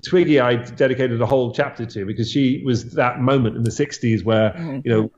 [0.08, 4.24] Twiggy, I dedicated a whole chapter to because she was that moment in the '60s
[4.24, 5.12] where you know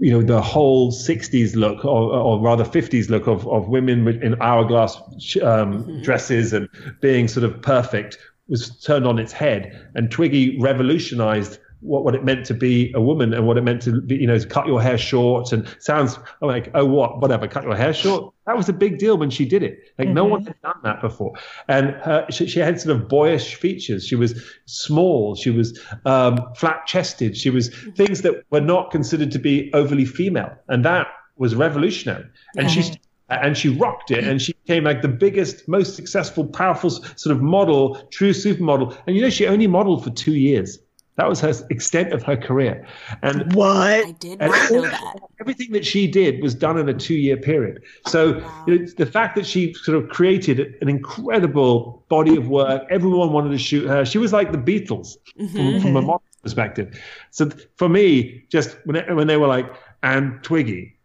[0.00, 4.40] you know the whole 60s look or, or rather 50s look of, of women in
[4.40, 5.00] hourglass
[5.42, 6.68] um, dresses and
[7.00, 8.18] being sort of perfect
[8.48, 9.88] was turned on its head.
[9.94, 13.82] And twiggy revolutionized what, what it meant to be a woman and what it meant
[13.82, 17.46] to be you know to cut your hair short and sounds like oh what whatever
[17.48, 18.32] cut your hair short?
[18.46, 19.78] That was a big deal when she did it.
[19.98, 20.48] Like no one mm-hmm.
[20.48, 21.32] had done that before.
[21.68, 24.04] And her, she, she had sort of boyish features.
[24.04, 25.36] She was small.
[25.36, 27.90] She was um, flat chested she was mm-hmm.
[27.90, 30.52] things that were not considered to be overly female.
[30.68, 32.24] And that was revolutionary.
[32.56, 33.38] And she uh-huh.
[33.42, 34.24] and she rocked it.
[34.24, 38.96] And she became like the biggest most successful powerful sort of model true supermodel.
[39.06, 40.78] And you know she only modeled for two years
[41.16, 42.86] that was her extent of her career
[43.22, 43.76] and What?
[43.76, 45.14] I did not know that.
[45.40, 47.82] everything that she did was done in a two-year period.
[48.06, 52.86] So you know, the fact that she sort of created an incredible body of work,
[52.90, 54.04] everyone wanted to shoot her.
[54.04, 55.80] She was like the Beatles from, mm-hmm.
[55.82, 56.98] from a model perspective.
[57.30, 59.66] So for me, just when it, when they were like,
[60.02, 60.96] and Twiggy,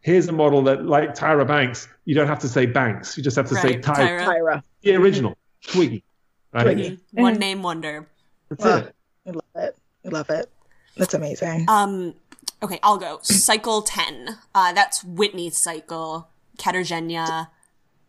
[0.00, 3.36] here's a model that like Tyra Banks, you don't have to say Banks, you just
[3.36, 4.26] have to say Right, Tyra, Tyra.
[4.26, 4.62] Tyra.
[4.82, 5.36] the original
[5.66, 6.04] Twiggy.
[6.52, 6.66] Right?
[6.66, 6.78] Mm-hmm.
[6.78, 7.00] Twiggy.
[7.12, 8.08] One name wonder.
[8.48, 8.76] That's Wow.
[8.78, 8.95] it.
[9.26, 9.76] I love it.
[10.04, 10.50] I love it.
[10.96, 11.66] That's amazing.
[11.68, 12.14] Um,
[12.62, 13.18] okay, I'll go.
[13.22, 14.38] Cycle 10.
[14.54, 16.28] Uh, that's Whitney's cycle.
[16.58, 17.48] Katarzyna.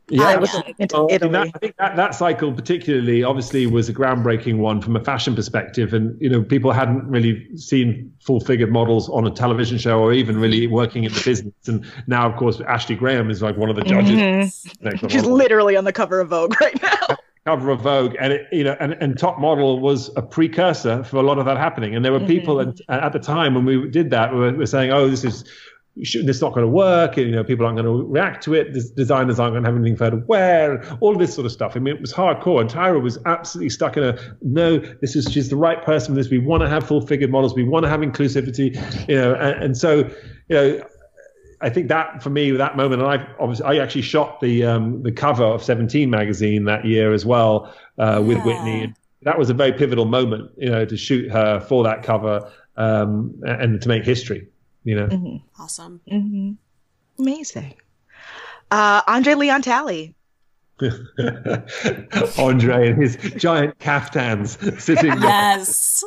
[0.09, 0.39] Yeah, Anya.
[0.39, 0.53] that's-
[0.93, 1.31] well, I Italy.
[1.33, 5.35] that, I think that, that cycle particularly obviously was a groundbreaking one from a fashion
[5.35, 10.13] perspective, and you know people hadn't really seen full-figured models on a television show or
[10.13, 11.53] even really working in the business.
[11.67, 14.65] And now, of course, Ashley Graham is like one of the judges.
[14.81, 15.09] Mhm.
[15.11, 17.17] She's literally on the cover of Vogue right now.
[17.47, 21.15] Cover of Vogue, and it, you know, and, and Top Model was a precursor for
[21.15, 21.95] a lot of that happening.
[21.95, 22.91] And there were people mm-hmm.
[22.91, 25.43] at, at the time when we did that were, were saying, "Oh, this is."
[25.99, 28.53] This is not going to work, and you know people aren't going to react to
[28.53, 28.71] it.
[28.95, 31.51] Designers aren't going to have anything for her to wear, all of this sort of
[31.51, 31.75] stuff.
[31.75, 34.77] I mean, it was hardcore, and Tyra was absolutely stuck in a no.
[35.01, 36.29] This is she's the right person for this.
[36.29, 37.55] We want to have full figured models.
[37.55, 38.75] We want to have inclusivity,
[39.09, 40.07] you know, and, and so
[40.49, 40.83] you know
[41.59, 45.01] I think that for me, that moment, and I obviously I actually shot the um,
[45.03, 48.43] the cover of Seventeen magazine that year as well uh, with Yeah.
[48.45, 48.93] Whitney.
[49.23, 53.41] That was a very pivotal moment, you know, to shoot her for that cover um,
[53.45, 54.47] and to make history.
[54.83, 56.01] You know, Awesome.
[56.07, 56.51] hmm
[57.19, 57.73] Amazing.
[58.69, 60.13] Uh, Andre Leon Talley.
[62.37, 65.29] Andre and his giant caftans sitting there.
[65.29, 66.03] Yes.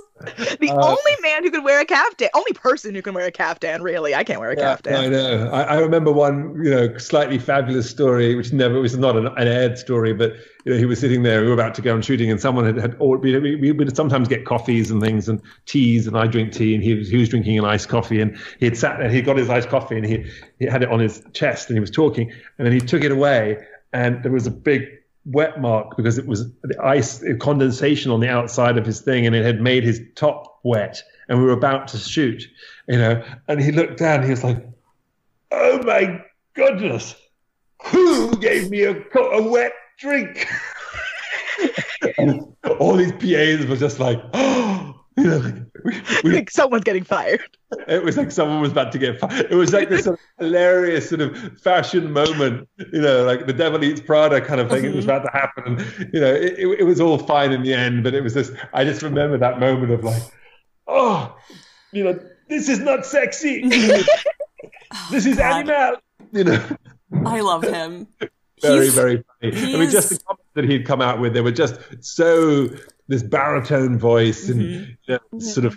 [0.61, 3.33] The Uh, only man who can wear a caftan, only person who can wear a
[3.33, 4.15] caftan, really.
[4.15, 4.95] I can't wear a Yeah, caftan.
[4.95, 5.51] I know.
[5.51, 9.49] I, I remember one, you know, slightly fabulous story, which never was not an, an
[9.49, 11.41] aired story, but you know, he was sitting there.
[11.41, 12.97] We were about to go on shooting, and someone had had.
[12.99, 16.53] Or, we, we, we would sometimes get coffees and things and teas, and I drink
[16.53, 19.09] tea, and he was he was drinking an iced coffee, and he had sat there.
[19.09, 21.81] He got his iced coffee, and he he had it on his chest, and he
[21.81, 23.57] was talking, and then he took it away,
[23.93, 24.87] and there was a big
[25.27, 29.37] wet mark because it was the ice condensation on the outside of his thing and
[29.37, 32.43] it had made his top wet and we were about to shoot
[32.89, 34.67] you know and he looked down he was like
[35.51, 36.23] oh my
[36.55, 37.15] goodness
[37.87, 40.47] who gave me a, a wet drink?
[42.79, 45.55] All these PAs were just like oh like,
[45.85, 47.41] we, I we, think someone's getting fired.
[47.89, 49.47] it was like someone was about to get fired.
[49.51, 53.53] It was like this sort of hilarious sort of fashion moment, you know, like the
[53.53, 54.85] devil eats Prada kind of thing.
[54.85, 55.17] It was mm-hmm.
[55.17, 55.79] about to happen.
[55.79, 58.35] And, you know, it, it, it was all fine in the end, but it was
[58.35, 60.23] just, I just remember that moment of like,
[60.87, 61.37] oh,
[61.93, 63.65] you know, this is not sexy.
[64.93, 65.69] Oh, this is God.
[65.71, 66.01] animal.
[66.33, 66.77] You know,
[67.25, 68.09] I love him.
[68.61, 69.75] very, He's- very funny.
[69.75, 72.69] I mean, just the comments that he'd come out with, they were just so,
[73.11, 74.91] this baritone voice and Mm-hmm.
[75.13, 75.75] you know, sort of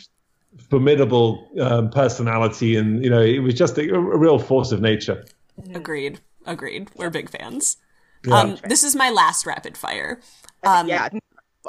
[0.69, 2.75] formidable um, personality.
[2.77, 5.25] And, you know, it was just a, a real force of nature.
[5.73, 6.21] Agreed.
[6.45, 6.89] Agreed.
[6.95, 7.77] We're big fans.
[8.25, 8.39] Yeah.
[8.39, 10.21] Um, this is my last rapid fire.
[10.63, 11.09] Um, yeah,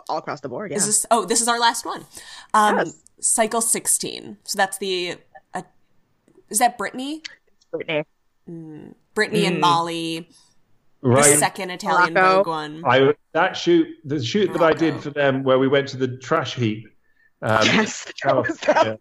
[0.09, 0.71] all across the board.
[0.71, 0.77] Yeah.
[0.77, 1.07] Is this?
[1.11, 2.05] Oh, this is our last one.
[2.53, 3.01] Um, Yes.
[3.21, 4.37] Cycle sixteen.
[4.45, 5.17] So that's the.
[5.55, 5.63] Uh,
[6.51, 7.23] is that Brittany?
[7.73, 8.05] Brittany.
[9.15, 10.29] Brittany and Molly.
[11.05, 12.37] The second Italian Morocco.
[12.37, 12.83] Vogue one.
[12.87, 16.17] I that shoot, the shoot that I did for them, where we went to the
[16.17, 16.89] trash heap,
[17.43, 18.75] um, Yes, that was that.
[18.75, 19.01] California,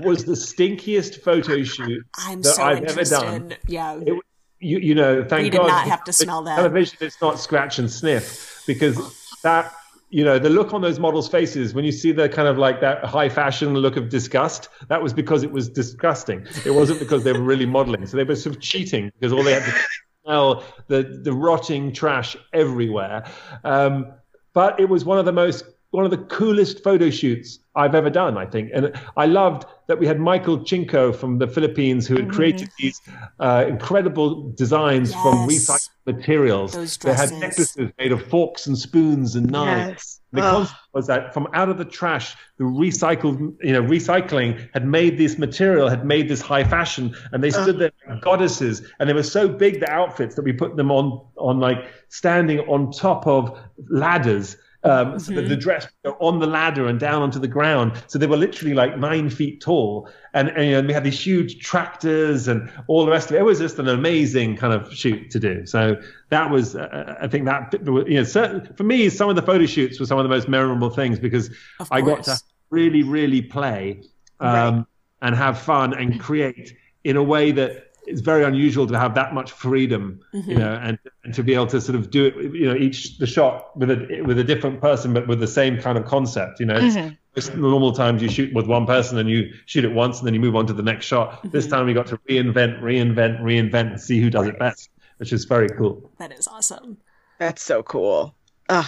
[0.00, 3.54] was the stinkiest photo shoot I'm that so I've ever done.
[3.66, 4.00] Yeah.
[4.00, 4.20] It,
[4.60, 6.56] you, you know, thank We did God not have to smell that.
[6.56, 8.96] Television, it's not scratch and sniff because
[9.42, 9.72] that,
[10.10, 12.80] you know, the look on those models' faces when you see the kind of like
[12.80, 16.44] that high fashion look of disgust, that was because it was disgusting.
[16.64, 18.06] It wasn't because they were really modeling.
[18.06, 19.72] So they were sort of cheating because all they had to
[20.28, 23.24] smell the the rotting trash everywhere.
[23.64, 24.12] Um,
[24.52, 28.10] but it was one of the most one of the coolest photo shoots I've ever
[28.10, 28.70] done, I think.
[28.74, 33.00] And I loved that we had Michael Cinco from the Philippines who had created these
[33.38, 36.72] uh, incredible designs from recycled materials.
[36.72, 39.88] Those They had necklaces made of forks and spoons and knives.
[39.88, 40.20] Yes.
[40.32, 44.86] The concept was that from out of the trash, the recycled, you know, recycling had
[44.86, 49.08] made this material, had made this high fashion, and they stood there like goddesses, and
[49.08, 52.90] they were so big the outfits that we put them on, on like standing on
[52.92, 53.58] top of
[53.88, 54.56] ladders.
[54.84, 58.00] Um, so that the dress would go on the ladder and down onto the ground.
[58.06, 61.20] So they were literally like nine feet tall, and, and you know, we had these
[61.20, 63.40] huge tractors and all the rest of it.
[63.40, 65.66] It was just an amazing kind of shoot to do.
[65.66, 65.96] So
[66.30, 69.66] that was, uh, I think that you know, certain, for me, some of the photo
[69.66, 71.50] shoots were some of the most memorable things because
[71.90, 72.38] I got to
[72.70, 74.02] really, really play
[74.38, 74.86] um,
[75.22, 79.34] and have fun and create in a way that it's very unusual to have that
[79.34, 82.66] much freedom, you know, and, and to be able to sort of do it, you
[82.68, 85.96] know, each the shot with a with a different person, but with the same kind
[85.98, 86.76] of concept, you know.
[86.80, 86.96] It's,
[87.36, 90.34] most normal times you shoot with one person and you shoot it once and then
[90.34, 91.48] you move on to the next shot.
[91.52, 95.32] This time we got to reinvent, reinvent, reinvent, and see who does it best, which
[95.32, 96.10] is very cool.
[96.18, 96.96] That is awesome.
[97.38, 98.34] That's so cool.
[98.70, 98.84] Ugh,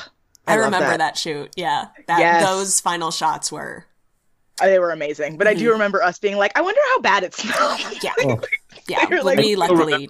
[0.48, 0.98] I, I, remember that.
[0.98, 1.16] that.
[1.18, 1.50] shoot.
[1.54, 1.88] Yeah.
[2.08, 2.44] That Yes.
[2.44, 3.86] those final shots were
[4.60, 5.36] Uh, They were amazing.
[5.38, 5.60] But I Mm-hmm.
[5.66, 8.02] do remember us being like, I wonder how bad it smells.
[8.02, 8.14] yeah.
[8.24, 8.40] Oh.
[8.90, 9.06] Yeah.
[9.10, 10.08] You're like- we luckily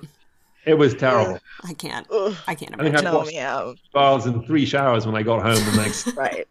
[0.66, 1.38] It was terrible.
[1.64, 3.06] I can't Ugh, I can't I think imagine.
[3.06, 6.06] I no, watched yeah, bars and three showers when I got home the next.
[6.16, 6.46] right.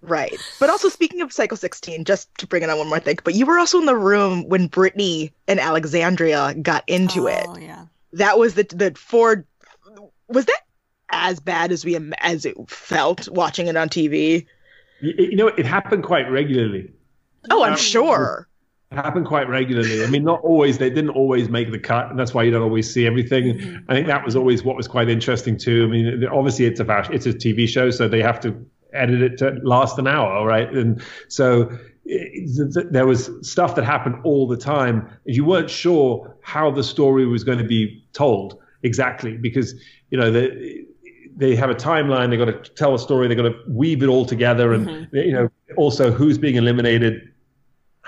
[0.00, 0.36] Right.
[0.60, 3.34] But also speaking of Cycle 16, just to bring it on one more thing, but
[3.34, 7.44] you were also in the room when Brittany and Alexandria got into it.
[7.48, 7.86] Oh yeah.
[8.12, 9.44] That was the the Ford
[10.28, 10.60] was that
[11.10, 14.46] as bad as we as it felt watching it on TV?
[15.00, 16.90] You, you know, it happened quite regularly.
[17.50, 18.47] Oh, I'm Um, sure.
[18.90, 20.02] Happened quite regularly.
[20.02, 20.78] I mean, not always.
[20.78, 23.58] They didn't always make the cut, and that's why you don't always see everything.
[23.58, 23.90] Mm-hmm.
[23.90, 25.84] I think that was always what was quite interesting too.
[25.84, 29.38] I mean, obviously it's a it's a TV show, so they have to edit it
[29.38, 30.72] to last an hour, right?
[30.72, 31.70] And so
[32.06, 35.08] it, th- th- there was stuff that happened all the time.
[35.26, 39.74] You weren't sure how the story was going to be told exactly because
[40.10, 40.86] you know the
[41.36, 42.30] they have a timeline.
[42.30, 43.28] They've got to tell a story.
[43.28, 45.16] They've got to weave it all together, and mm-hmm.
[45.16, 47.32] you know also who's being eliminated.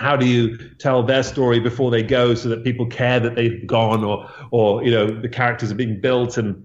[0.00, 3.66] How do you tell their story before they go, so that people care that they've
[3.66, 6.64] gone, or or you know the characters are being built, and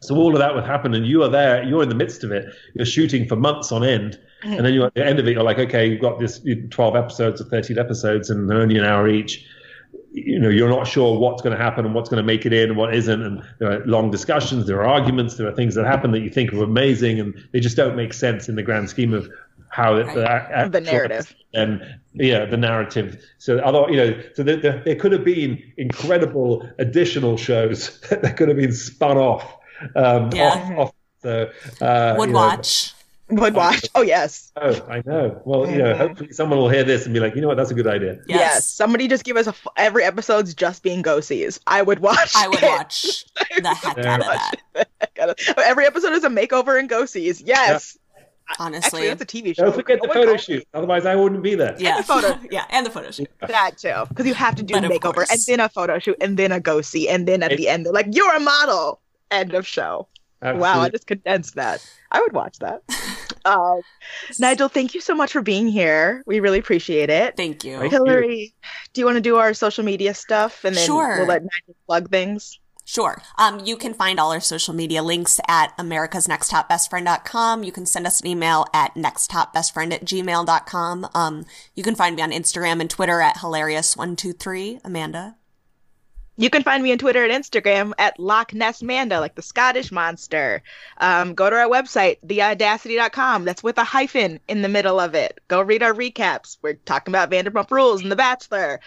[0.00, 1.64] so all of that would happen, and you are there.
[1.64, 2.46] You're in the midst of it.
[2.74, 5.32] You're shooting for months on end, and then you're at the end of it.
[5.32, 6.40] You're like, okay, you've got this
[6.70, 9.44] 12 episodes or 13 episodes, and only an hour each
[10.16, 12.52] you know you're not sure what's going to happen and what's going to make it
[12.52, 15.74] in and what isn't and there are long discussions there are arguments there are things
[15.74, 18.62] that happen that you think are amazing and they just don't make sense in the
[18.62, 19.28] grand scheme of
[19.76, 20.14] how Right.
[20.14, 21.34] the, actual- The narrative.
[21.52, 21.82] and
[22.14, 23.22] yeah, the narrative.
[23.38, 28.36] So other, you know, so there, there, there could have been incredible additional shows that
[28.38, 29.44] could have been spun off.
[29.94, 30.48] Um, Yeah.
[30.48, 31.50] off, off so
[31.82, 32.94] uh, Would you know, watch.
[33.28, 33.84] Would watch.
[33.96, 34.52] Oh yes.
[34.56, 35.42] Oh, I know.
[35.44, 35.98] Well, you know, Mhm.
[35.98, 38.12] hopefully someone will hear this and be like, you know what, that's a good idea.
[38.28, 38.38] Yes.
[38.40, 38.68] Yes.
[38.70, 41.58] Somebody just give us a f- every episode's just being go sees.
[41.66, 42.32] I would watch.
[42.36, 42.66] I would it.
[42.66, 43.24] watch
[43.60, 44.14] the heck Yeah.
[44.14, 45.38] out of that.
[45.58, 47.40] Every episode is a makeover and go sees.
[47.42, 47.98] Yes.
[48.58, 48.86] Honestly.
[48.86, 49.64] Actually, that's a TV show.
[49.64, 50.68] Don't forget the No one photo calls shoot.
[50.74, 51.74] Otherwise, I wouldn't be there.
[51.78, 51.96] yeah.
[51.98, 52.38] the photo.
[52.50, 53.28] yeah, and the photo shoot.
[53.42, 55.30] it That too, because you have to do But the makeover course.
[55.32, 57.68] and then a photo shoot and then a go see and then at It- the
[57.68, 60.06] end they're like, "You're a model." End of show.
[60.42, 61.84] Wow, I just condensed that.
[62.12, 62.82] I would watch that.
[63.44, 63.80] um,
[64.38, 66.22] Nigel, thank you so much for being here.
[66.26, 67.36] We really appreciate it.
[67.36, 67.78] Thank you.
[67.78, 67.90] Right.
[67.90, 68.54] Hillary,
[68.92, 71.16] do you want to do our social media stuff and then Sure.
[71.18, 72.60] we'll let Nigel plug things?
[72.88, 73.20] Sure.
[73.36, 77.64] Um, you can find all our social media links at americasnexttopbestfriend.com.
[77.64, 81.08] You can send us an email at nexttopbestfriend at gmail.com.
[81.12, 84.82] Um, you can find me on Instagram and Twitter at hilarious123.
[84.84, 85.34] Amanda.
[86.36, 89.90] You can find me on Twitter and Instagram at Loch Ness Manda, like the Scottish
[89.90, 90.62] monster.
[90.98, 93.44] Um, go to our website, theaudacity.com.
[93.44, 95.40] That's with a hyphen in the middle of it.
[95.48, 96.58] Go read our recaps.
[96.62, 98.78] We're talking about Vanderpump Rules and The Bachelor.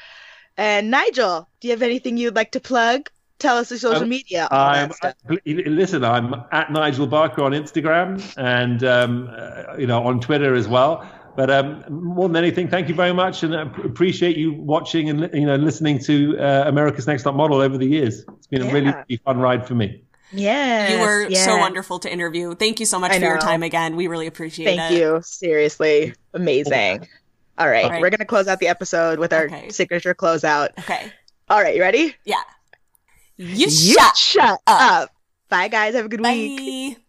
[0.55, 3.09] And Nigel, do you have anything you'd like to plug?
[3.39, 4.47] Tell us the social Um, media.
[4.51, 5.15] I'm, stuff.
[5.45, 10.67] listen, I'm at Nigel Barker on Instagram and um, uh, you know on Twitter as
[10.67, 11.07] well.
[11.35, 15.29] But um, more than anything, thank you very much, and I appreciate you watching and
[15.33, 18.25] you know listening to uh, America's Next Top Model over the years.
[18.37, 20.03] It's been a really, really fun ride for me.
[20.31, 22.53] Yeah, You were so wonderful to interview.
[22.55, 23.95] Thank you so much I for your time again.
[23.95, 24.83] We really appreciate Thank it.
[24.83, 25.21] Thank you.
[25.23, 26.13] Seriously.
[26.35, 27.07] Amazing.
[27.57, 27.85] All right.
[27.85, 28.01] All right.
[28.01, 29.69] We're going to close out the episode with our Okay.
[29.69, 30.77] signature closeout.
[30.79, 31.11] Okay.
[31.49, 31.75] All right.
[31.75, 32.15] You ready?
[32.25, 32.41] Yeah.
[33.39, 34.81] You, You shut shut up.
[34.81, 35.09] up.
[35.49, 35.95] Bye, guys.
[35.95, 36.95] Have a good week.
[36.97, 37.01] Bye.